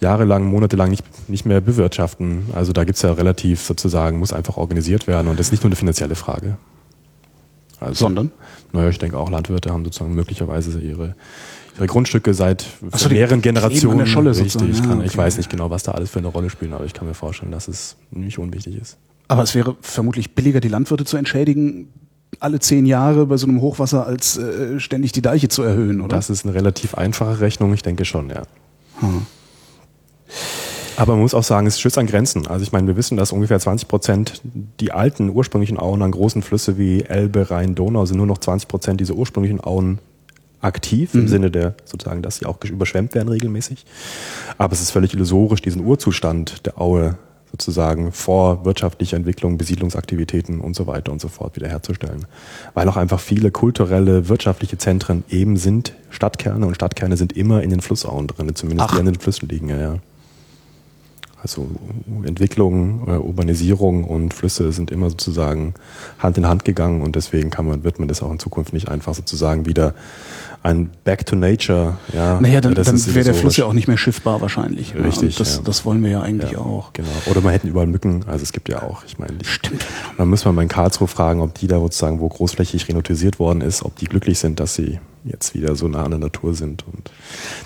[0.00, 2.46] jahrelang, monatelang nicht, nicht mehr bewirtschaften.
[2.54, 5.68] Also da gibt's ja relativ sozusagen, muss einfach organisiert werden und das ist nicht nur
[5.68, 6.56] eine finanzielle Frage.
[7.80, 8.30] Also, Sondern?
[8.72, 11.14] Naja, ich denke auch Landwirte haben sozusagen möglicherweise ihre,
[11.76, 14.06] ihre Grundstücke seit so, mehreren Generationen.
[14.06, 14.68] Scholle richtig.
[14.68, 15.06] Ich, kann, ja, okay.
[15.06, 17.14] ich weiß nicht genau, was da alles für eine Rolle spielt, aber ich kann mir
[17.14, 18.98] vorstellen, dass es nicht unwichtig ist.
[19.28, 21.88] Aber es wäre vermutlich billiger, die Landwirte zu entschädigen,
[22.40, 26.16] alle zehn Jahre bei so einem Hochwasser, als äh, ständig die Deiche zu erhöhen, oder?
[26.16, 28.42] Das ist eine relativ einfache Rechnung, ich denke schon, ja.
[29.00, 29.26] Hm.
[30.96, 32.48] Aber man muss auch sagen, es stößt an Grenzen.
[32.48, 34.42] Also ich meine, wir wissen, dass ungefähr 20 Prozent
[34.80, 38.68] die alten ursprünglichen Auen an großen Flüsse wie Elbe, Rhein, Donau sind nur noch 20
[38.68, 40.00] Prozent dieser ursprünglichen Auen
[40.60, 41.20] aktiv, mhm.
[41.20, 43.86] im Sinne der sozusagen, dass sie auch überschwemmt werden regelmäßig.
[44.58, 47.16] Aber es ist völlig illusorisch, diesen Urzustand der Aue
[47.50, 52.26] sozusagen vor wirtschaftlicher Entwicklung, Besiedlungsaktivitäten und so weiter und so fort wiederherzustellen.
[52.74, 57.70] Weil auch einfach viele kulturelle, wirtschaftliche Zentren eben sind Stadtkerne und Stadtkerne sind immer in
[57.70, 58.94] den Flussauen drin, zumindest Ach.
[58.94, 59.98] die an den Flüssen liegen, ja, ja.
[61.40, 61.68] Also
[62.24, 65.74] Entwicklung, äh, Urbanisierung und Flüsse sind immer sozusagen
[66.18, 68.88] Hand in Hand gegangen und deswegen kann man, wird man das auch in Zukunft nicht
[68.88, 69.94] einfach sozusagen wieder
[70.62, 71.96] ein Back to Nature.
[72.12, 74.94] Ja, naja, dann, dann wäre der Fluss ja auch nicht mehr schiffbar wahrscheinlich.
[74.94, 75.34] Richtig.
[75.34, 75.62] Ja, das, ja.
[75.64, 76.92] das wollen wir ja eigentlich ja, auch.
[76.92, 77.08] Genau.
[77.26, 78.24] Oder man hätten überall Mücken.
[78.26, 79.84] Also es gibt ja auch, ich meine, stimmt.
[80.16, 83.60] Dann muss man mal in Karlsruhe fragen, ob die da sozusagen, wo großflächig renotisiert worden
[83.60, 86.86] ist, ob die glücklich sind, dass sie jetzt wieder so nah an der Natur sind.
[86.86, 87.10] Und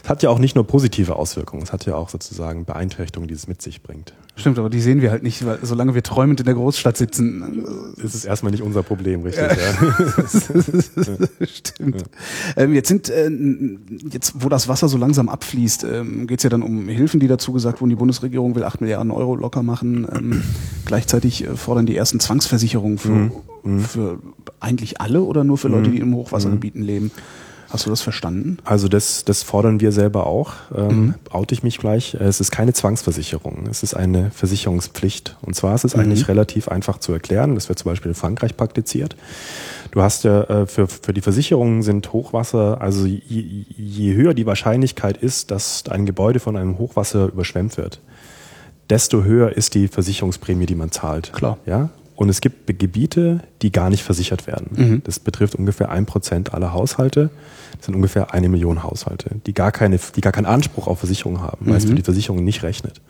[0.03, 3.35] es hat ja auch nicht nur positive Auswirkungen, es hat ja auch sozusagen Beeinträchtigungen, die
[3.35, 4.15] es mit sich bringt.
[4.35, 7.67] Stimmt, aber die sehen wir halt nicht, weil solange wir träumend in der Großstadt sitzen.
[7.99, 9.45] Ist es erstmal nicht unser Problem, richtig?
[9.45, 9.53] Ja.
[9.53, 11.47] ja.
[11.47, 11.97] Stimmt.
[12.01, 12.63] Ja.
[12.63, 13.31] Ähm, jetzt sind, äh,
[14.11, 17.29] jetzt wo das Wasser so langsam abfließt, ähm, geht es ja dann um Hilfen, die
[17.29, 17.91] dazu gesagt wurden.
[17.91, 20.09] Die Bundesregierung will 8 Milliarden Euro locker machen.
[20.11, 20.43] Ähm,
[20.87, 23.33] gleichzeitig äh, fordern die ersten Zwangsversicherungen für, mhm.
[23.63, 23.81] Mhm.
[23.81, 24.19] für
[24.61, 25.93] eigentlich alle oder nur für Leute, mhm.
[25.93, 26.87] die im Hochwassergebieten mhm.
[26.87, 27.11] leben.
[27.73, 28.59] Hast du das verstanden?
[28.65, 30.53] Also das, das fordern wir selber auch.
[30.77, 31.15] Ähm, mhm.
[31.31, 32.13] Oute ich mich gleich.
[32.13, 33.67] Es ist keine Zwangsversicherung.
[33.71, 35.39] Es ist eine Versicherungspflicht.
[35.41, 36.03] Und zwar ist es mhm.
[36.03, 37.55] eigentlich relativ einfach zu erklären.
[37.55, 39.17] Das wird zum Beispiel in Frankreich praktiziert.
[39.91, 44.45] Du hast ja äh, für, für die Versicherungen sind Hochwasser, also je, je höher die
[44.45, 48.01] Wahrscheinlichkeit ist, dass ein Gebäude von einem Hochwasser überschwemmt wird,
[48.91, 51.33] desto höher ist die Versicherungsprämie, die man zahlt.
[51.33, 51.57] Klar.
[51.65, 51.89] Ja?
[52.23, 54.69] Und es gibt Gebiete, die gar nicht versichert werden.
[54.77, 55.03] Mhm.
[55.03, 57.31] Das betrifft ungefähr ein Prozent aller Haushalte.
[57.77, 61.41] Das sind ungefähr eine Million Haushalte, die gar, keine, die gar keinen Anspruch auf Versicherung
[61.41, 61.97] haben, weil es für mhm.
[61.97, 63.01] die Versicherung nicht rechnet.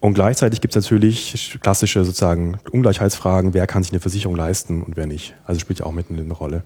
[0.00, 4.96] Und gleichzeitig gibt es natürlich klassische sozusagen Ungleichheitsfragen, wer kann sich eine Versicherung leisten und
[4.96, 5.34] wer nicht.
[5.44, 6.62] Also spielt ja auch mitten eine Rolle.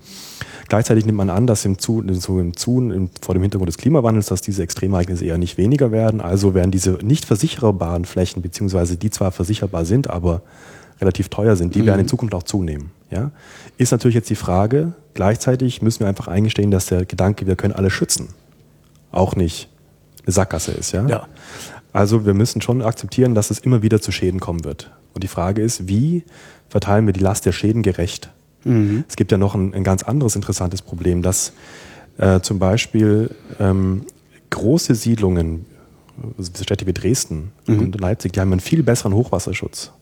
[0.69, 4.43] Gleichzeitig nimmt man an, dass im Zu, im Zu vor dem Hintergrund des Klimawandels, dass
[4.43, 6.21] diese Extremereignisse eher nicht weniger werden.
[6.21, 10.43] Also werden diese nicht versicherbaren Flächen, beziehungsweise die zwar versicherbar sind, aber
[11.01, 11.87] relativ teuer sind, die mhm.
[11.87, 12.91] werden in Zukunft auch zunehmen.
[13.11, 13.31] Ja?
[13.79, 17.75] Ist natürlich jetzt die Frage, gleichzeitig müssen wir einfach eingestehen, dass der Gedanke, wir können
[17.75, 18.29] alle schützen,
[19.11, 19.69] auch nicht
[20.25, 20.93] eine Sackgasse ist.
[20.93, 21.07] Ja?
[21.07, 21.27] ja.
[21.93, 24.91] Also wir müssen schon akzeptieren, dass es immer wieder zu Schäden kommen wird.
[25.15, 26.25] Und die Frage ist, wie
[26.69, 28.31] verteilen wir die Last der Schäden gerecht?
[28.65, 29.05] Mhm.
[29.09, 31.53] Es gibt ja noch ein, ein ganz anderes interessantes Problem, dass
[32.19, 34.05] äh, zum Beispiel ähm,
[34.51, 35.67] große Siedlungen,
[36.39, 37.79] also Städte wie Dresden mhm.
[37.81, 39.93] und Leipzig, die haben einen viel besseren Hochwasserschutz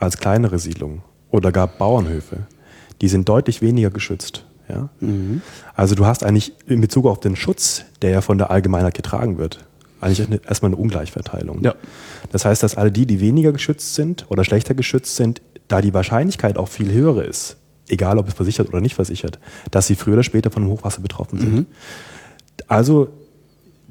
[0.00, 2.46] als kleinere Siedlungen oder gar Bauernhöfe.
[3.00, 4.44] Die sind deutlich weniger geschützt.
[4.68, 4.88] Ja?
[5.00, 5.42] Mhm.
[5.74, 9.38] Also du hast eigentlich in Bezug auf den Schutz, der ja von der Allgemeinheit getragen
[9.38, 9.64] wird,
[10.00, 11.62] eigentlich erstmal eine Ungleichverteilung.
[11.62, 11.74] Ja.
[12.30, 15.94] Das heißt, dass alle die, die weniger geschützt sind oder schlechter geschützt sind, da die
[15.94, 17.56] Wahrscheinlichkeit auch viel höher ist,
[17.88, 19.38] egal ob es versichert oder nicht versichert,
[19.70, 21.54] dass sie früher oder später von einem Hochwasser betroffen sind.
[21.54, 21.66] Mhm.
[22.68, 23.08] Also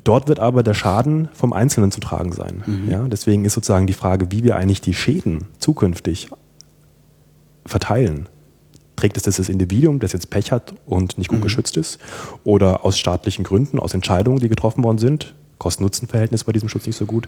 [0.06, 2.64] dort wird aber der Schaden vom Einzelnen zu tragen sein.
[2.66, 2.90] Mhm.
[2.90, 6.30] Ja, deswegen ist sozusagen die Frage, wie wir eigentlich die Schäden zukünftig
[7.66, 8.30] verteilen.
[8.96, 11.44] Trägt es das das Individuum, das jetzt Pech hat und nicht gut mhm.
[11.44, 12.00] geschützt ist?
[12.46, 16.98] Oder aus staatlichen Gründen, aus Entscheidungen, die getroffen worden sind, Kosten-Nutzen-Verhältnis bei diesem Schutz nicht
[16.98, 17.28] so gut,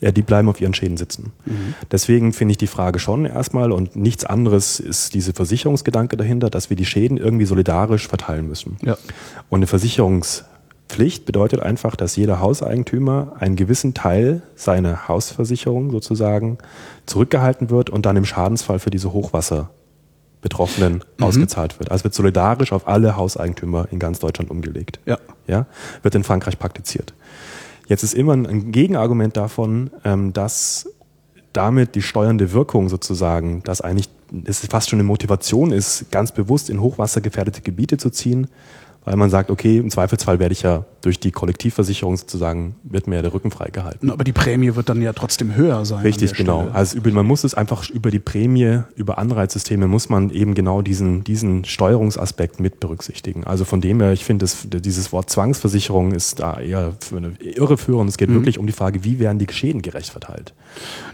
[0.00, 1.32] ja, die bleiben auf ihren Schäden sitzen.
[1.46, 1.74] Mhm.
[1.90, 6.70] Deswegen finde ich die Frage schon erstmal und nichts anderes ist diese Versicherungsgedanke dahinter, dass
[6.70, 8.76] wir die Schäden irgendwie solidarisch verteilen müssen.
[8.82, 8.96] Ja.
[9.48, 9.66] Und eine
[10.90, 16.58] Versicherungspflicht bedeutet einfach, dass jeder Hauseigentümer einen gewissen Teil seiner Hausversicherung sozusagen
[17.06, 19.70] zurückgehalten wird und dann im Schadensfall für diese Hochwasser
[20.42, 21.24] Betroffenen mhm.
[21.24, 21.90] ausgezahlt wird.
[21.90, 24.98] Also wird solidarisch auf alle Hauseigentümer in ganz Deutschland umgelegt.
[25.04, 25.18] Ja.
[25.46, 25.66] Ja.
[26.02, 27.12] Wird in Frankreich praktiziert.
[27.86, 30.88] Jetzt ist immer ein Gegenargument davon, ähm, dass
[31.52, 34.08] damit die steuernde Wirkung sozusagen, dass eigentlich
[34.44, 38.46] es fast schon eine Motivation ist, ganz bewusst in hochwassergefährdete Gebiete zu ziehen,
[39.10, 43.16] weil man sagt, okay, im Zweifelsfall werde ich ja durch die Kollektivversicherung sozusagen, wird mir
[43.16, 44.08] ja der Rücken freigehalten.
[44.08, 46.02] Aber die Prämie wird dann ja trotzdem höher sein.
[46.02, 46.60] Richtig, genau.
[46.60, 46.74] Stelle.
[46.76, 50.80] Also über, man muss es einfach über die Prämie, über Anreizsysteme muss man eben genau
[50.80, 53.42] diesen, diesen Steuerungsaspekt mit berücksichtigen.
[53.42, 58.10] Also von dem her, ich finde, dieses Wort Zwangsversicherung ist da eher für eine irreführend.
[58.10, 58.34] Es geht mhm.
[58.34, 60.54] wirklich um die Frage, wie werden die Schäden gerecht verteilt.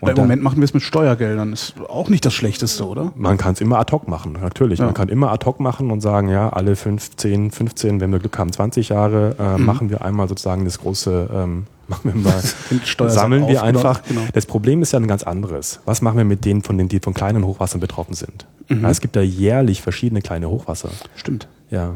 [0.00, 1.54] Und Im Moment machen wir es mit Steuergeldern.
[1.54, 3.12] Ist auch nicht das Schlechteste, oder?
[3.16, 4.80] Man kann es immer ad hoc machen, natürlich.
[4.80, 4.84] Ja.
[4.84, 8.38] Man kann immer ad hoc machen und sagen, ja, alle 15, 15, wenn wir Glück
[8.38, 13.10] haben, 20 Jahre äh, mhm machen wir einmal sozusagen das große, ähm, machen wir mal,
[13.10, 14.02] sammeln wir einfach.
[14.04, 14.22] Genau.
[14.32, 15.80] Das Problem ist ja ein ganz anderes.
[15.84, 18.46] Was machen wir mit denen, von denen, die von kleinen Hochwassern betroffen sind?
[18.68, 18.82] Mhm.
[18.82, 20.90] Ja, es gibt ja jährlich verschiedene kleine Hochwasser.
[21.14, 21.48] Stimmt.
[21.70, 21.94] Ja.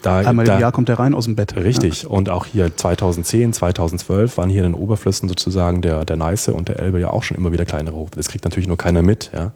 [0.00, 1.54] Da, Einmal da, im Jahr kommt der rein aus dem Bett.
[1.54, 2.04] Richtig.
[2.04, 2.08] Ja.
[2.08, 6.68] Und auch hier 2010, 2012 waren hier in den Oberflüssen sozusagen der, der Neiße und
[6.68, 8.16] der Elbe ja auch schon immer wieder kleinere Hochwasser.
[8.16, 9.30] Das kriegt natürlich nur keiner mit.
[9.34, 9.52] Ja.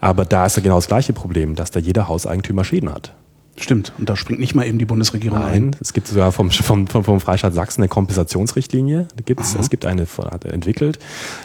[0.00, 3.12] Aber da ist ja genau das gleiche Problem, dass da jeder Hauseigentümer Schäden hat.
[3.56, 5.76] Stimmt, und da springt nicht mal eben die Bundesregierung Nein, ein.
[5.80, 9.08] Es gibt sogar vom, vom, vom Freistaat Sachsen eine Kompensationsrichtlinie.
[9.26, 10.06] Gibt's, es gibt eine
[10.44, 10.98] entwickelt,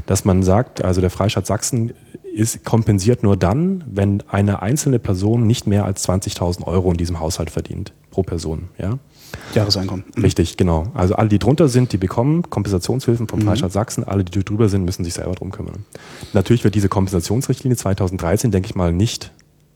[0.06, 1.92] dass man sagt, also der Freistaat Sachsen
[2.34, 7.20] ist kompensiert nur dann, wenn eine einzelne Person nicht mehr als 20.000 Euro in diesem
[7.20, 8.70] Haushalt verdient pro Person.
[8.78, 9.00] Ja?
[9.54, 10.06] Jahreseinkommen.
[10.16, 10.24] Mhm.
[10.24, 10.88] Richtig, genau.
[10.94, 13.46] Also alle, die drunter sind, die bekommen Kompensationshilfen vom mhm.
[13.46, 14.04] Freistaat Sachsen.
[14.04, 15.86] Alle, die drüber sind, müssen sich selber drum kümmern.
[16.34, 19.32] Natürlich wird diese Kompensationsrichtlinie 2013, denke ich mal, nicht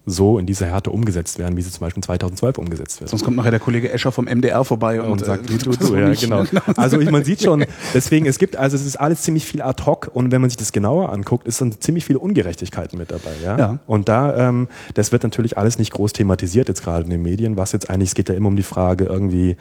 [0.06, 3.10] so in dieser Härte umgesetzt werden, wie sie zum Beispiel 2012 umgesetzt wird.
[3.10, 5.72] Sonst kommt nachher der Kollege Escher vom MDR vorbei und, und sagt, äh, wie du,
[5.72, 6.44] du, ja, genau.
[6.76, 10.10] Also man sieht schon, deswegen, es gibt, also es ist alles ziemlich viel ad hoc
[10.14, 13.32] und wenn man sich das genauer anguckt, ist dann ziemlich viele Ungerechtigkeiten mit dabei.
[13.44, 13.58] Ja?
[13.58, 13.80] ja.
[13.86, 17.58] Und da, ähm, das wird natürlich alles nicht groß thematisiert jetzt gerade in den Medien,
[17.58, 19.56] was jetzt eigentlich, es geht ja immer um die Frage irgendwie,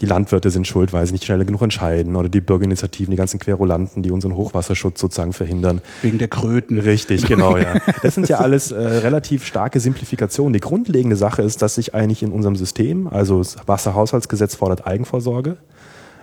[0.00, 3.38] die Landwirte sind schuld, weil sie nicht schnell genug entscheiden oder die Bürgerinitiativen, die ganzen
[3.38, 5.80] Querulanten, die unseren Hochwasserschutz sozusagen verhindern.
[6.02, 6.78] Wegen der Kröten.
[6.78, 7.74] Richtig, genau, ja.
[8.02, 10.52] Das sind ja alles äh, relativ starke Simplifikationen.
[10.52, 15.56] Die grundlegende Sache ist, dass sich eigentlich in unserem System, also das Wasserhaushaltsgesetz fordert Eigenvorsorge.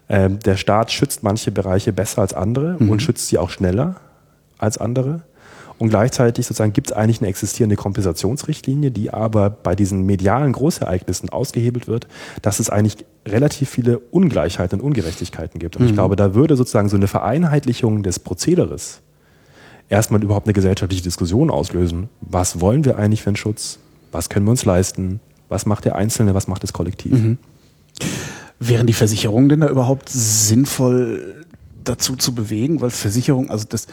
[0.09, 2.89] Ähm, der Staat schützt manche Bereiche besser als andere mhm.
[2.89, 3.95] und schützt sie auch schneller
[4.57, 5.21] als andere.
[5.79, 11.29] Und gleichzeitig sozusagen gibt es eigentlich eine existierende Kompensationsrichtlinie, die aber bei diesen medialen Großereignissen
[11.29, 12.07] ausgehebelt wird,
[12.41, 15.75] dass es eigentlich relativ viele Ungleichheiten und Ungerechtigkeiten gibt.
[15.75, 15.89] Und mhm.
[15.89, 19.01] ich glaube, da würde sozusagen so eine Vereinheitlichung des Prozederes
[19.89, 22.09] erstmal überhaupt eine gesellschaftliche Diskussion auslösen.
[22.21, 23.79] Was wollen wir eigentlich für einen Schutz?
[24.11, 25.19] Was können wir uns leisten?
[25.49, 26.33] Was macht der Einzelne?
[26.33, 27.13] Was macht das Kollektiv?
[27.13, 27.37] Mhm.
[28.59, 31.45] Wären die Versicherungen denn da überhaupt sinnvoll
[31.83, 32.81] dazu zu bewegen?
[32.81, 33.87] Weil Versicherung, also das,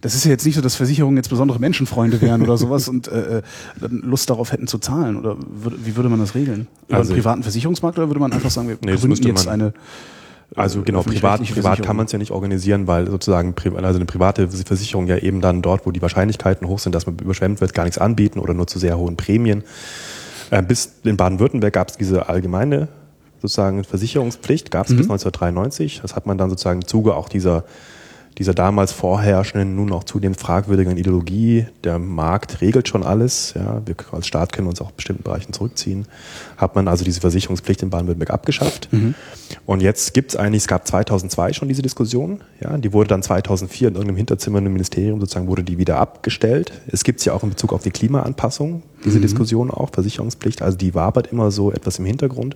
[0.00, 3.08] das ist ja jetzt nicht so, dass Versicherungen jetzt besondere Menschenfreunde wären oder sowas und
[3.08, 3.42] äh, äh
[3.88, 5.16] Lust darauf hätten zu zahlen.
[5.16, 6.68] Oder wie würde man das regeln?
[6.88, 9.66] Über also, einen privaten Versicherungsmarkt oder würde man einfach sagen, wir nee, gründen jetzt eine
[9.66, 9.72] äh,
[10.56, 14.48] also genau, privat, privat kann man es ja nicht organisieren, weil sozusagen also eine private
[14.48, 17.84] Versicherung ja eben dann dort, wo die Wahrscheinlichkeiten hoch sind, dass man überschwemmt wird, gar
[17.84, 19.62] nichts anbieten oder nur zu sehr hohen Prämien.
[20.50, 22.88] Äh, bis in Baden-Württemberg gab es diese allgemeine
[23.42, 24.96] sozusagen Versicherungspflicht, gab es mhm.
[24.96, 26.00] bis 1993.
[26.00, 27.64] Das hat man dann sozusagen im Zuge auch dieser
[28.38, 33.96] dieser damals vorherrschenden, nun auch zudem fragwürdigen Ideologie, der Markt regelt schon alles, ja, wir
[34.12, 36.06] als Staat können uns auch bestimmten Bereichen zurückziehen,
[36.56, 38.88] hat man also diese Versicherungspflicht in Baden-Württemberg abgeschafft.
[38.92, 39.14] Mhm.
[39.66, 43.22] Und jetzt gibt es eigentlich, es gab 2002 schon diese Diskussion, ja, die wurde dann
[43.22, 46.72] 2004 in irgendeinem Hinterzimmer im Ministerium sozusagen wurde die wieder abgestellt.
[46.86, 49.22] Es gibt es ja auch in Bezug auf die Klimaanpassung, diese mhm.
[49.22, 52.54] Diskussion auch, Versicherungspflicht, also die wabert immer so etwas im Hintergrund.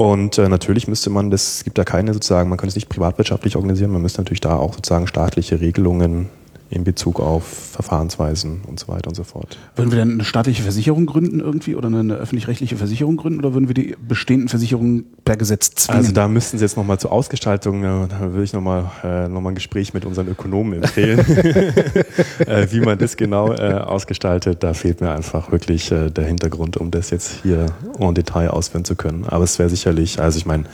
[0.00, 3.54] Und äh, natürlich müsste man das, gibt da keine sozusagen, man könnte es nicht privatwirtschaftlich
[3.54, 6.30] organisieren, man müsste natürlich da auch sozusagen staatliche Regelungen
[6.70, 9.58] in Bezug auf Verfahrensweisen und so weiter und so fort.
[9.74, 13.66] Würden wir denn eine staatliche Versicherung gründen irgendwie oder eine öffentlich-rechtliche Versicherung gründen oder würden
[13.66, 15.98] wir die bestehenden Versicherungen per Gesetz zwingen?
[15.98, 19.48] Also da müssten Sie jetzt nochmal zur Ausgestaltung, da würde ich nochmal äh, noch mal
[19.48, 21.18] ein Gespräch mit unseren Ökonomen empfehlen,
[22.46, 24.62] äh, wie man das genau äh, ausgestaltet.
[24.62, 27.66] Da fehlt mir einfach wirklich äh, der Hintergrund, um das jetzt hier
[27.98, 29.24] en Detail ausführen zu können.
[29.26, 30.64] Aber es wäre sicherlich, also ich meine,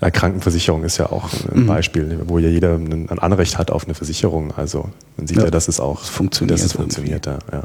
[0.00, 1.66] Krankenversicherung ist ja auch ein Mhm.
[1.66, 4.52] Beispiel, wo ja jeder ein Anrecht hat auf eine Versicherung.
[4.56, 5.50] Also man sieht ja, Ja.
[5.50, 7.38] dass es auch funktioniert Dass es funktioniert, ja.
[7.52, 7.64] ja.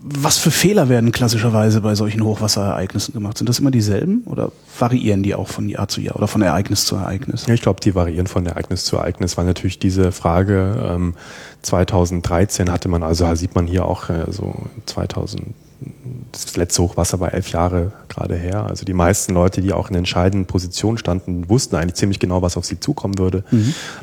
[0.00, 3.36] Was für Fehler werden klassischerweise bei solchen Hochwasserereignissen gemacht?
[3.36, 6.86] Sind das immer dieselben oder variieren die auch von Jahr zu Jahr oder von Ereignis
[6.86, 7.46] zu Ereignis?
[7.46, 11.14] Ja, ich glaube, die variieren von Ereignis zu Ereignis, weil natürlich diese Frage ähm,
[11.62, 14.54] 2013 hatte man, also sieht man hier auch äh, so
[14.86, 15.48] 2000,
[16.32, 18.66] das letzte Hochwasser war elf Jahre gerade her.
[18.66, 22.56] Also die meisten Leute, die auch in entscheidenden Positionen standen, wussten eigentlich ziemlich genau, was
[22.56, 23.44] auf sie zukommen würde.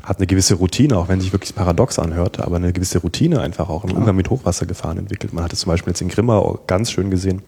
[0.03, 3.69] Hat eine gewisse Routine, auch wenn sich wirklich paradox anhört, aber eine gewisse Routine einfach
[3.69, 5.33] auch im Umgang mit Hochwassergefahren entwickelt.
[5.33, 7.41] Man hat es zum Beispiel jetzt in Grimma ganz schön gesehen.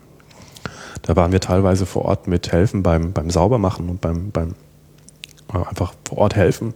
[1.04, 4.56] Da waren wir teilweise vor Ort mit helfen beim, beim Saubermachen und beim, beim
[5.54, 6.74] äh, einfach vor Ort helfen,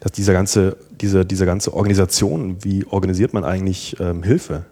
[0.00, 4.64] dass diese ganze, diese, diese ganze Organisation, wie organisiert man eigentlich ähm, Hilfe?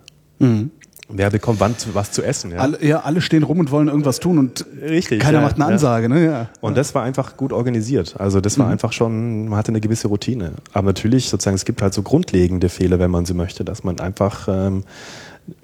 [1.13, 2.53] Wer bekommt wann zu, was zu essen?
[2.53, 2.59] Ja?
[2.59, 5.65] Alle, ja, alle stehen rum und wollen irgendwas tun und Richtig, keiner ja, macht eine
[5.65, 5.71] ja.
[5.71, 6.09] Ansage.
[6.09, 6.25] Ne?
[6.25, 6.49] Ja.
[6.61, 8.15] Und das war einfach gut organisiert.
[8.19, 10.53] Also das war einfach schon, man hatte eine gewisse Routine.
[10.73, 13.99] Aber natürlich sozusagen, es gibt halt so grundlegende Fehler, wenn man sie möchte, dass man
[14.01, 14.85] einfach ähm,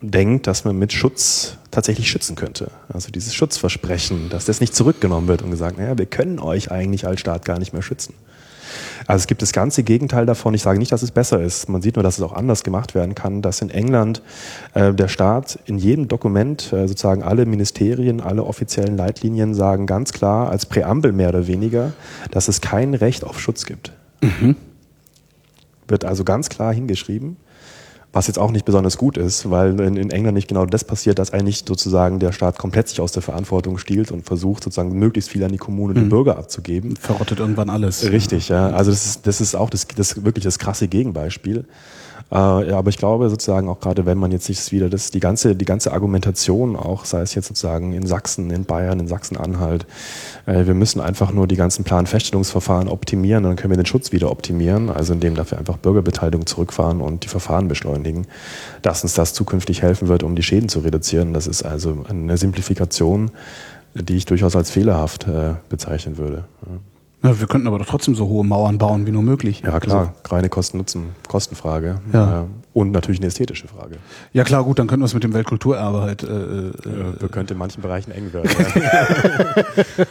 [0.00, 2.70] denkt, dass man mit Schutz tatsächlich schützen könnte.
[2.92, 7.06] Also dieses Schutzversprechen, dass das nicht zurückgenommen wird und gesagt, naja, wir können euch eigentlich
[7.06, 8.14] als Staat gar nicht mehr schützen.
[9.06, 10.54] Also es gibt das ganze Gegenteil davon.
[10.54, 11.68] Ich sage nicht, dass es besser ist.
[11.68, 14.22] Man sieht nur, dass es auch anders gemacht werden kann, dass in England
[14.74, 20.12] äh, der Staat in jedem Dokument äh, sozusagen alle Ministerien, alle offiziellen Leitlinien sagen ganz
[20.12, 21.92] klar als Präambel mehr oder weniger,
[22.30, 23.92] dass es kein Recht auf Schutz gibt.
[25.88, 27.36] Wird also ganz klar hingeschrieben.
[28.16, 31.18] Was jetzt auch nicht besonders gut ist, weil in, in England nicht genau das passiert,
[31.18, 35.28] dass eigentlich sozusagen der Staat komplett sich aus der Verantwortung stiehlt und versucht sozusagen möglichst
[35.28, 36.96] viel an die Kommune und die Bürger abzugeben.
[36.96, 38.10] Verrottet irgendwann alles.
[38.10, 38.70] Richtig, ja.
[38.70, 41.66] Also das ist, das ist auch das, das wirklich das krasse Gegenbeispiel.
[42.30, 45.54] Äh, aber ich glaube sozusagen auch gerade, wenn man jetzt sich wieder das, die ganze,
[45.54, 49.86] die ganze Argumentation auch, sei es jetzt sozusagen in Sachsen, in Bayern, in Sachsen-Anhalt,
[50.46, 54.30] äh, wir müssen einfach nur die ganzen Planfeststellungsverfahren optimieren, dann können wir den Schutz wieder
[54.30, 58.26] optimieren, also indem dafür einfach Bürgerbeteiligung zurückfahren und die Verfahren beschleunigen,
[58.82, 61.32] dass uns das zukünftig helfen wird, um die Schäden zu reduzieren.
[61.32, 63.30] Das ist also eine Simplifikation,
[63.94, 66.44] die ich durchaus als fehlerhaft äh, bezeichnen würde.
[67.22, 67.40] Ja.
[67.40, 69.62] Wir könnten aber doch trotzdem so hohe Mauern bauen wie nur möglich.
[69.64, 70.14] Ja, klar.
[70.28, 72.00] Reine Kosten-Nutzen, Kostenfrage.
[72.12, 72.42] Ja.
[72.42, 73.96] Äh, Und natürlich eine ästhetische Frage.
[74.32, 76.22] Ja klar, gut, dann könnten wir es mit dem Weltkulturerbe halt.
[76.22, 76.68] Äh, äh,
[77.24, 78.48] Äh, könnte in manchen Bereichen eng werden.
[78.76, 79.06] Ja.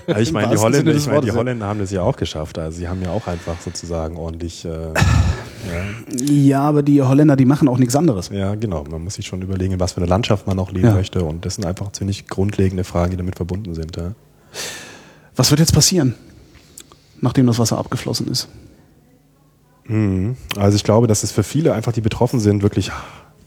[0.08, 1.32] also ich meine, die Holländer, ich meine, die.
[1.32, 2.58] Holländer haben das ja auch geschafft.
[2.60, 4.66] Also sie haben ja auch einfach sozusagen ordentlich.
[4.66, 6.26] Äh, ja.
[6.26, 8.30] ja, aber die Holländer, die machen auch nichts anderes.
[8.30, 8.84] ja, genau.
[8.90, 10.94] Man muss sich schon überlegen, in was für eine Landschaft man auch leben Ja.
[10.96, 11.24] möchte.
[11.24, 13.98] Und das sind einfach ziemlich grundlegende Fragen, die damit verbunden sind.
[15.36, 16.16] Was wird jetzt passieren,
[17.26, 18.48] nachdem das Wasser abgeflossen ist?
[19.88, 20.38] Mhm.
[20.58, 22.92] Also ich glaube, dass es für viele einfach, die betroffen sind, wirklich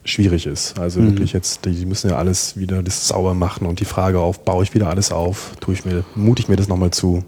[0.05, 0.79] schwierig ist.
[0.79, 4.45] Also wirklich jetzt, die müssen ja alles wieder das sauber machen und die Frage auf,
[4.45, 7.25] baue ich wieder alles auf, tue ich mir, mute ich mir das nochmal zu.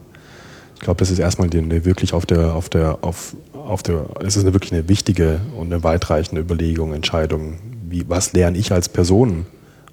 [0.76, 4.06] Ich glaube, das ist erstmal die, eine wirklich auf der, auf der, auf, auf der,
[4.24, 7.58] es ist eine wirklich eine wichtige und eine weitreichende Überlegung, Entscheidung.
[7.88, 9.44] Wie, was lerne ich als Person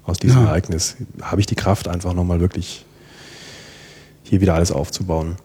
[0.04, 0.46] aus diesem Ja.
[0.46, 0.96] Ereignis?
[1.20, 2.86] Habe ich die Kraft, einfach nochmal wirklich
[4.22, 5.36] hier wieder alles aufzubauen?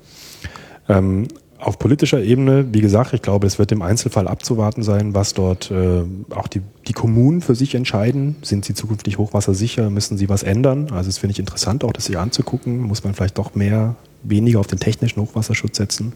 [0.89, 1.27] Ähm,
[1.59, 5.71] auf politischer Ebene, wie gesagt, ich glaube, es wird im Einzelfall abzuwarten sein, was dort
[5.71, 6.03] äh,
[6.35, 8.35] auch die, die Kommunen für sich entscheiden.
[8.41, 9.89] Sind sie zukünftig hochwassersicher?
[9.89, 10.91] Müssen sie was ändern?
[10.91, 12.79] Also das finde ich interessant, auch das sich anzugucken.
[12.79, 16.13] Muss man vielleicht doch mehr, weniger auf den technischen Hochwasserschutz setzen?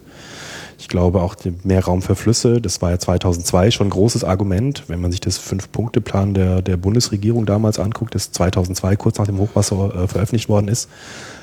[0.79, 2.61] Ich glaube auch mehr Raum für Flüsse.
[2.61, 4.83] Das war ja 2002 schon ein großes Argument.
[4.87, 9.39] Wenn man sich das Fünf-Punkte-Plan der, der Bundesregierung damals anguckt, das 2002 kurz nach dem
[9.39, 10.87] Hochwasser äh, veröffentlicht worden ist,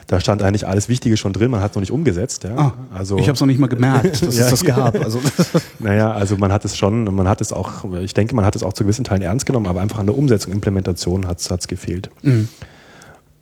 [0.06, 1.50] da stand eigentlich alles Wichtige schon drin.
[1.50, 2.44] Man hat es noch nicht umgesetzt.
[2.44, 2.56] Ja?
[2.56, 5.02] Ah, also ich habe es noch nicht mal gemerkt, dass es das gab.
[5.02, 5.20] Also,
[5.80, 8.62] naja, also man hat es schon, man hat es auch, ich denke, man hat es
[8.62, 12.10] auch zu gewissen Teilen ernst genommen, aber einfach an der Umsetzung, Implementation hat es gefehlt.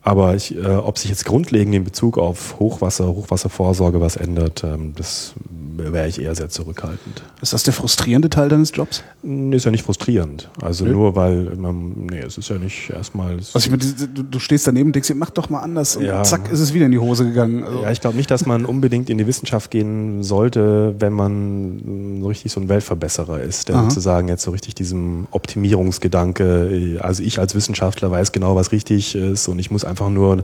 [0.04, 4.94] Aber ich, äh, ob sich jetzt grundlegend in Bezug auf Hochwasser, Hochwasservorsorge was ändert, ähm,
[4.96, 5.34] das
[5.76, 7.22] wäre ich eher sehr zurückhaltend.
[7.40, 9.02] ist das der frustrierende Teil deines Jobs?
[9.22, 10.50] Nee, Ist ja nicht frustrierend.
[10.60, 10.92] Also Nö.
[10.92, 13.34] nur weil, man, nee, es ist ja nicht erstmal.
[13.34, 16.04] Also ich meine, du, du stehst daneben und denkst dir, mach doch mal anders und
[16.04, 16.24] Ja.
[16.24, 17.62] zack, ist es wieder in die Hose gegangen.
[17.64, 22.16] Also, Ja, ich glaube nicht, dass man unbedingt in die Wissenschaft gehen sollte, wenn man
[22.18, 23.84] mm, so richtig so ein Weltverbesserer ist, der Aha.
[23.88, 29.14] sozusagen jetzt so richtig diesem Optimierungsgedanke, äh, also ich als Wissenschaftler weiß genau, was richtig
[29.14, 30.42] ist und ich muss einfach nur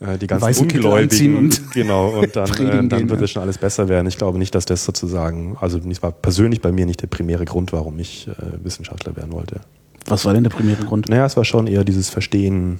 [0.00, 3.24] äh, die ganzen Ungläubigen, und genau, und dann, äh, dann gehen, wird ja.
[3.24, 4.06] es schon alles besser werden.
[4.08, 7.44] Ich glaube nicht, dass das sozusagen, also das war persönlich bei mir nicht der primäre
[7.44, 9.60] Grund, warum ich äh, Wissenschaftler werden wollte.
[10.06, 11.08] Was war denn der primäre Grund?
[11.08, 12.78] Naja, es war schon eher dieses Verstehen,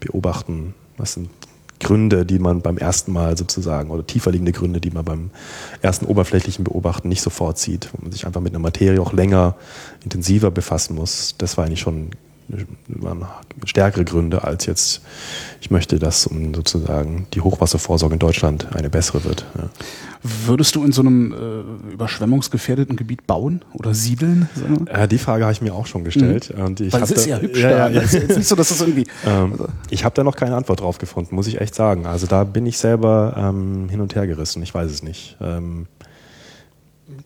[0.00, 1.28] Beobachten, was sind
[1.80, 5.30] Gründe, die man beim ersten Mal sozusagen, oder tiefer liegende Gründe, die man beim
[5.82, 9.54] ersten oberflächlichen Beobachten nicht sofort sieht, wo man sich einfach mit einer Materie auch länger,
[10.02, 11.36] intensiver befassen muss.
[11.38, 12.10] Das war eigentlich schon
[13.64, 15.02] stärkere Gründe als jetzt,
[15.60, 19.44] ich möchte, dass um sozusagen die Hochwasservorsorge in Deutschland eine bessere wird.
[19.56, 19.68] Ja.
[20.46, 24.48] Würdest du in so einem äh, überschwemmungsgefährdeten Gebiet bauen oder siedeln?
[24.86, 26.50] Äh, die Frage habe ich mir auch schon gestellt.
[26.50, 27.76] Und ich Weil es ist da- ja hübsch ja, da.
[27.76, 28.00] ja, ja.
[28.00, 29.04] Ist jetzt nicht so, dass das irgendwie.
[29.26, 32.06] Ähm, Also- ich habe da noch keine Antwort drauf gefunden, muss ich echt sagen.
[32.06, 34.62] Also da bin ich selber ähm, hin und her gerissen.
[34.62, 35.36] Ich weiß es nicht.
[35.40, 35.86] Ähm,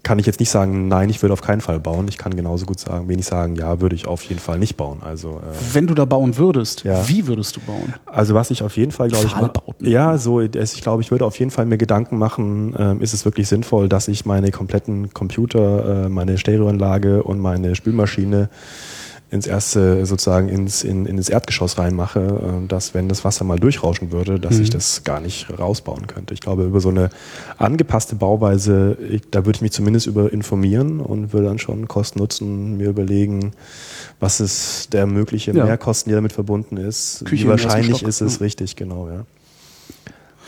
[0.05, 2.07] kann ich jetzt nicht sagen, nein, ich würde auf keinen Fall bauen.
[2.09, 4.99] Ich kann genauso gut sagen, wenig sagen, ja, würde ich auf jeden Fall nicht bauen.
[5.05, 7.09] Also äh, Wenn du da bauen würdest, Ja.
[7.09, 7.93] wie würdest du bauen?
[8.07, 9.89] Also was ich auf jeden Fall, glaube ich, Pfahlbauten.
[9.89, 13.25] ja, so, ich glaube, ich würde auf jeden Fall mir Gedanken machen, ähm, ist es
[13.25, 18.51] wirklich sinnvoll, dass ich meine kompletten Computer, äh, meine Stereoanlage und meine Spülmaschine
[19.33, 23.59] ins erste, sozusagen ins, in, in das Erdgeschoss reinmache, äh, dass wenn das Wasser mal
[23.59, 26.35] durchrauschen würde, dass ich das gar nicht rausbauen könnte.
[26.35, 27.09] Ich glaube, über so eine
[27.57, 32.19] angepasste Bauweise, ich, da würde ich mich zumindest über informieren und würde dann schon Kosten
[32.19, 33.53] nutzen, mir überlegen,
[34.21, 35.65] was ist der mögliche Ja.
[35.65, 37.25] Mehrkosten, die damit verbunden ist.
[37.25, 38.41] Küche Wie wahrscheinlich ist es ja.
[38.41, 39.25] richtig, genau, ja.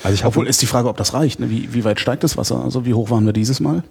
[0.04, 1.40] Also ich Obwohl ist die Frage, ob das reicht.
[1.40, 1.50] Ne?
[1.50, 2.62] Wie, wie weit steigt das Wasser?
[2.62, 3.82] Also wie hoch waren wir dieses Mal?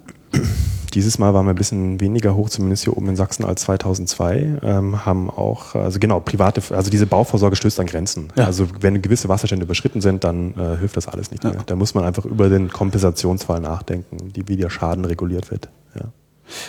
[0.94, 4.60] dieses Mal waren wir ein bisschen weniger hoch, zumindest hier oben in Sachsen als 2002.
[4.62, 8.28] Ähm, haben auch, also genau, private, also diese Bauvorsorge stößt an Grenzen.
[8.36, 8.44] Ja.
[8.46, 11.50] Also wenn gewisse Wasserstände überschritten sind, dann äh, hilft das alles nicht Ja.
[11.50, 11.62] mehr.
[11.66, 15.68] Da muss man einfach über den Kompensationsfall nachdenken, die, wie der Schaden reguliert wird.
[15.96, 16.06] Ja.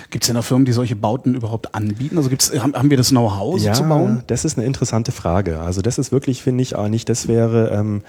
[0.09, 2.17] Gibt es denn da Firmen, die solche Bauten überhaupt anbieten?
[2.17, 4.23] Also gibt's, haben, haben wir das Know-how, so ja, zu bauen?
[4.27, 5.59] das ist eine interessante Frage.
[5.59, 8.01] Also das ist wirklich, finde ich, auch nicht, das wäre, ähm,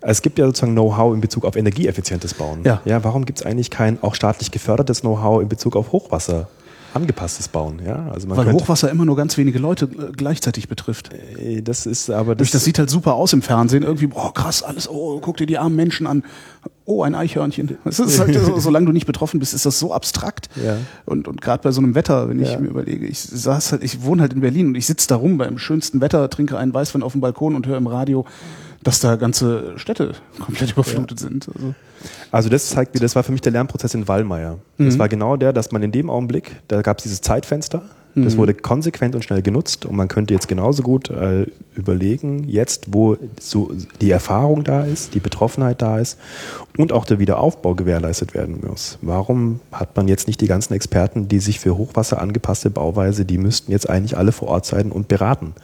[0.00, 2.60] es gibt ja sozusagen Know-how in Bezug auf energieeffizientes Bauen.
[2.64, 2.80] Ja.
[2.84, 6.48] ja warum gibt es eigentlich kein auch staatlich gefördertes Know-how in Bezug auf Hochwasser?
[6.94, 8.08] Angepasstes Bauen, ja.
[8.12, 11.10] Also man Weil könnte, Hochwasser immer nur ganz wenige Leute äh, gleichzeitig betrifft.
[11.38, 13.82] Äh, Das ist aber das, das sieht halt super aus im Fernsehen.
[13.82, 16.22] Irgendwie, boah, krass, alles, oh, guck dir die armen Menschen an.
[16.84, 17.78] Oh, ein Eichhörnchen.
[17.84, 20.48] Das ist halt, so, solange du nicht betroffen bist, ist das so abstrakt.
[20.62, 20.76] Ja.
[21.06, 22.58] Und, und gerade bei so einem Wetter, wenn ich Ja.
[22.60, 25.38] mir überlege, ich saß halt, ich wohne halt in Berlin und ich sitze da rum
[25.38, 28.26] beim schönsten Wetter, trinke einen Weißwein auf dem Balkon und höre im Radio,
[28.82, 31.48] dass da ganze Städte komplett überflutet sind.
[31.48, 31.74] Also,
[32.30, 34.58] Also das zeigt mir, das war für mich der Lernprozess in Wallmeier.
[34.78, 37.82] Das war genau der, dass man in dem Augenblick, da gab es dieses Zeitfenster,
[38.14, 42.92] das wurde konsequent und schnell genutzt und man könnte jetzt genauso gut äh, überlegen, jetzt
[42.92, 46.18] wo so die Erfahrung da ist, die Betroffenheit da ist
[46.76, 48.98] und auch der Wiederaufbau gewährleistet werden muss.
[49.00, 53.38] Warum hat man jetzt nicht die ganzen Experten, die sich für Hochwasser angepasste Bauweise, die
[53.38, 55.54] müssten jetzt eigentlich alle vor Ort sein und beraten.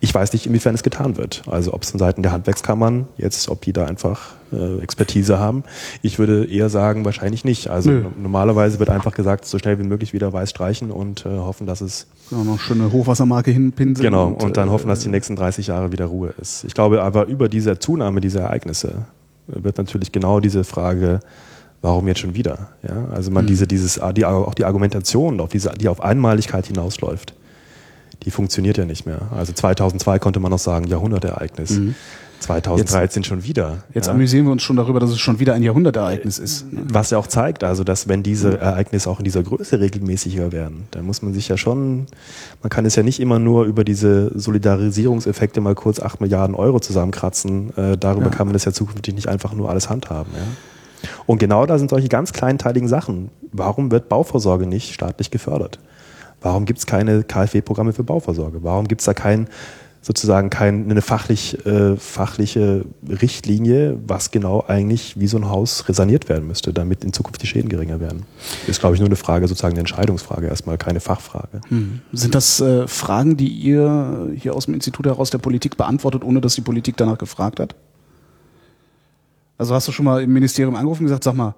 [0.00, 1.42] Ich weiß nicht, inwiefern es getan wird.
[1.46, 5.64] Also ob es von Seiten der Handwerkskammern jetzt, ob die da einfach äh, Expertise haben.
[6.02, 7.68] Ich würde eher sagen, wahrscheinlich nicht.
[7.68, 8.00] Also Nö.
[8.02, 11.66] no- normalerweise wird einfach gesagt, so schnell wie möglich wieder weiß streichen und äh, hoffen,
[11.66, 14.04] dass es ja, noch eine schöne Hochwassermarke hinpinseln.
[14.10, 16.64] genau und, dann äh, hoffen, dass die nächsten 30 Jahre wieder Ruhe ist.
[16.64, 19.06] Ich glaube aber über diese Zunahme dieser Ereignisse
[19.46, 21.20] wird natürlich genau diese Frage
[21.84, 22.68] Warum jetzt schon wieder?
[22.82, 27.34] Ja, also man diese, dieses, die, auch die Argumentation, auf diese, die auf Einmaligkeit hinausläuft,
[28.22, 29.20] die funktioniert ja nicht mehr.
[29.36, 31.78] Also 2002 konnte man noch sagen, Jahrhundertereignis.
[32.44, 33.84] 2013 schon wieder.
[33.92, 34.12] Jetzt ja.
[34.12, 36.72] amüsieren wir uns schon darüber, dass es schon wieder ein Jahrhundertereignis ist.
[36.72, 36.82] ne?
[36.92, 40.84] Was ja auch zeigt, also dass wenn diese Ereignisse auch in dieser Größe regelmäßiger werden,
[40.92, 42.06] dann muss man sich ja schon,
[42.62, 46.80] man kann es ja nicht immer nur über diese Solidarisierungseffekte mal kurz 8 Milliarden Euro
[46.80, 47.76] zusammenkratzen.
[47.76, 48.30] Äh, darüber Ja.
[48.30, 50.32] kann man das ja zukünftig nicht einfach nur alles handhaben.
[50.34, 51.08] Ja?
[51.26, 53.30] Und genau da sind solche ganz kleinteiligen Sachen.
[53.52, 55.78] Warum wird Bauvorsorge nicht staatlich gefördert?
[56.40, 58.62] Warum gibt es keine KfW-Programme für Bauvorsorge?
[58.62, 59.48] Warum gibt es da kein
[60.04, 66.28] sozusagen kein, eine fachlich, äh, fachliche Richtlinie, was genau eigentlich wie so ein Haus resaniert
[66.28, 68.24] werden müsste, damit in Zukunft die Schäden geringer werden.
[68.66, 71.62] Ist, glaube ich, nur eine Frage, sozusagen eine Entscheidungsfrage, erstmal keine Fachfrage.
[71.68, 72.02] Hm.
[72.12, 76.42] Sind das äh, Fragen, die ihr hier aus dem Institut heraus der Politik beantwortet, ohne
[76.42, 77.74] dass die Politik danach gefragt hat?
[79.56, 81.54] Also hast du schon mal im Ministerium angerufen und gesagt, sag mal,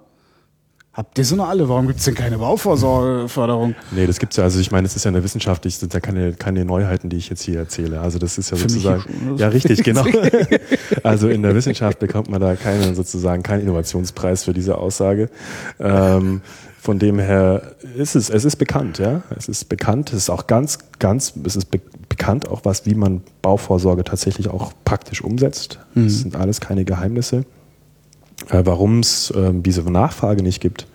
[0.97, 1.69] habt ihr so eine alle?
[1.69, 3.75] Warum gibt es denn keine Bauvorsorgeförderung?
[3.91, 5.99] Nee, das gibt's ja, also ich meine, es ist ja eine Wissenschaft, das sind ja
[5.99, 8.01] keine, keine Neuheiten, die ich jetzt hier erzähle.
[8.01, 9.03] Also das ist ja Für sozusagen.
[9.33, 9.35] ne?
[9.37, 10.05] Ja, richtig, genau.
[11.03, 15.29] also in der Wissenschaft bekommt man da keinen, sozusagen keinen Innovationspreis für diese Aussage.
[15.79, 16.41] Ähm,
[16.81, 19.21] von dem her ist es, es ist bekannt, ja.
[19.37, 21.79] Es ist bekannt, es ist auch ganz, ganz, es ist be
[22.09, 25.77] bekannt auch was, wie man Bauvorsorge tatsächlich auch praktisch umsetzt.
[25.93, 27.43] Das sind alles keine Geheimnisse.
[28.49, 30.87] Äh, Warum es äh, diese Nachfrage nicht gibt,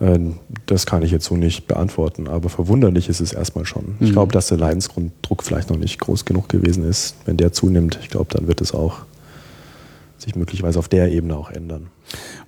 [0.00, 0.18] äh,
[0.66, 2.28] das kann ich jetzt so nicht beantworten.
[2.28, 3.96] Aber verwunderlich ist es erstmal schon.
[4.00, 7.16] Ich glaube, dass der Leidensdruck vielleicht noch nicht groß genug gewesen ist.
[7.24, 9.02] Wenn der zunimmt, ich glaube, dann wird es auch
[10.18, 11.88] sich möglicherweise auf der Ebene auch ändern.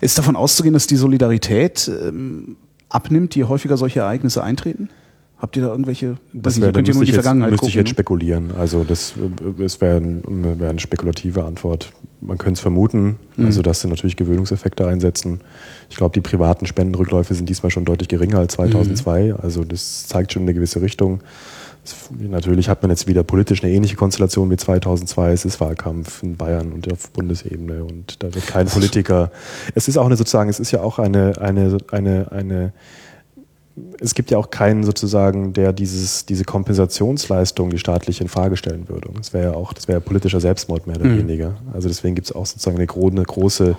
[0.01, 2.57] Ist davon auszugehen, dass die Solidarität ähm,
[2.89, 4.91] abnimmt, je häufiger solche Ereignisse eintreten?
[5.43, 6.19] Habt ihr da irgendwelche?
[6.33, 7.91] Das wäre, könnt ihr nur die Vergangenheit jetzt, müsste ich jetzt ne?
[7.91, 8.53] spekulieren.
[8.57, 9.15] Also das,
[9.59, 11.93] das wäre wär eine spekulative Antwort.
[12.21, 13.47] Man könnte es vermuten, mhm.
[13.47, 15.41] also dass sie natürlich Gewöhnungseffekte einsetzen.
[15.91, 19.25] Ich glaube, die privaten Spendenrückläufe sind diesmal schon deutlich geringer als 2002.
[19.25, 19.37] Mhm.
[19.43, 21.25] Also das zeigt schon eine gewisse Richtung.
[22.17, 25.33] Natürlich hat man jetzt wieder politisch eine ähnliche Konstellation wie 2002.
[25.33, 29.33] Es ist Wahlkampf in Bayern und auf Bundesebene und da wird kein Politiker.
[29.75, 32.73] Es ist auch eine sozusagen, es ist ja auch eine, eine, eine, eine,
[34.01, 38.89] es gibt ja auch keinen sozusagen, der dieses, diese Kompensationsleistung, die staatlich in Frage stellen
[38.89, 39.09] würde.
[39.17, 41.19] Das wäre ja auch, das wäre politischer Selbstmord mehr oder mhm.
[41.19, 41.55] weniger.
[41.73, 43.77] Also deswegen gibt es auch sozusagen eine, eine große,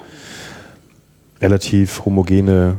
[1.42, 2.78] relativ homogene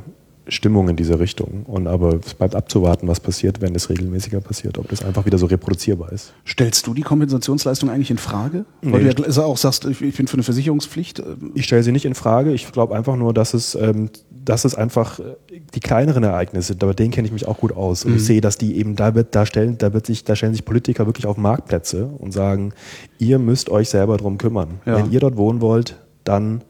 [0.49, 1.65] Stimmung in diese Richtung.
[1.67, 5.39] Und aber es bleibt abzuwarten, was passiert, wenn es regelmäßiger passiert, ob das einfach wieder
[5.39, 6.35] so reproduzierbar ist.
[6.47, 8.67] Stellst du die Kompensationsleistung eigentlich in Frage?
[8.83, 11.21] Weil nee, du ja auch sagst, ich bin für eine Versicherungspflicht.
[11.21, 12.53] Ähm, ich stelle sie nicht in Frage.
[12.53, 15.37] Ich glaube einfach nur, dass es, ähm, dass es einfach äh,
[15.75, 18.05] die kleineren Ereignisse, aber denen kenne ich mich auch gut aus.
[18.05, 18.17] Und mhm.
[18.19, 20.65] ich sehe, dass die eben da wird, da stellen, da wird sich, da stellen sich
[20.65, 22.75] Politiker wirklich auf Marktplätze und sagen,
[23.19, 24.81] ihr müsst euch selber drum kümmern.
[24.85, 24.97] Ja.
[24.97, 26.63] Wenn ihr dort wohnen wollt, dann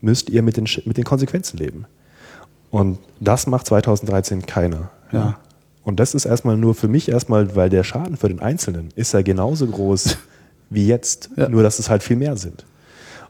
[0.00, 1.86] müsst ihr mit den, mit den Konsequenzen leben.
[2.74, 4.90] Und das macht 2013 keiner.
[5.12, 5.38] Ja.
[5.84, 9.14] Und das ist erstmal nur für mich erstmal, weil der Schaden für den Einzelnen ist
[9.14, 10.16] ja genauso groß
[10.70, 11.48] wie jetzt, ja.
[11.48, 12.64] nur dass es halt viel mehr sind.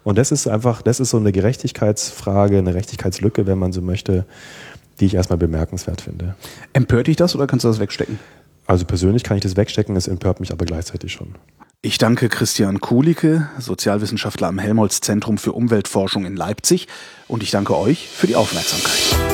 [0.02, 4.24] Und das ist einfach, das ist so eine Gerechtigkeitsfrage, eine Gerechtigkeitslücke, wenn man so möchte,
[4.98, 6.36] die ich erstmal bemerkenswert finde.
[6.72, 8.18] Empört dich das oder kannst du das wegstecken?
[8.66, 11.34] Also persönlich kann ich das wegstecken, es empört mich aber gleichzeitig schon.
[11.84, 16.88] Ich danke Christian Kulicke, Sozialwissenschaftler am Helmholtz Zentrum für Umweltforschung in Leipzig
[17.28, 19.33] und ich danke euch für die Aufmerksamkeit.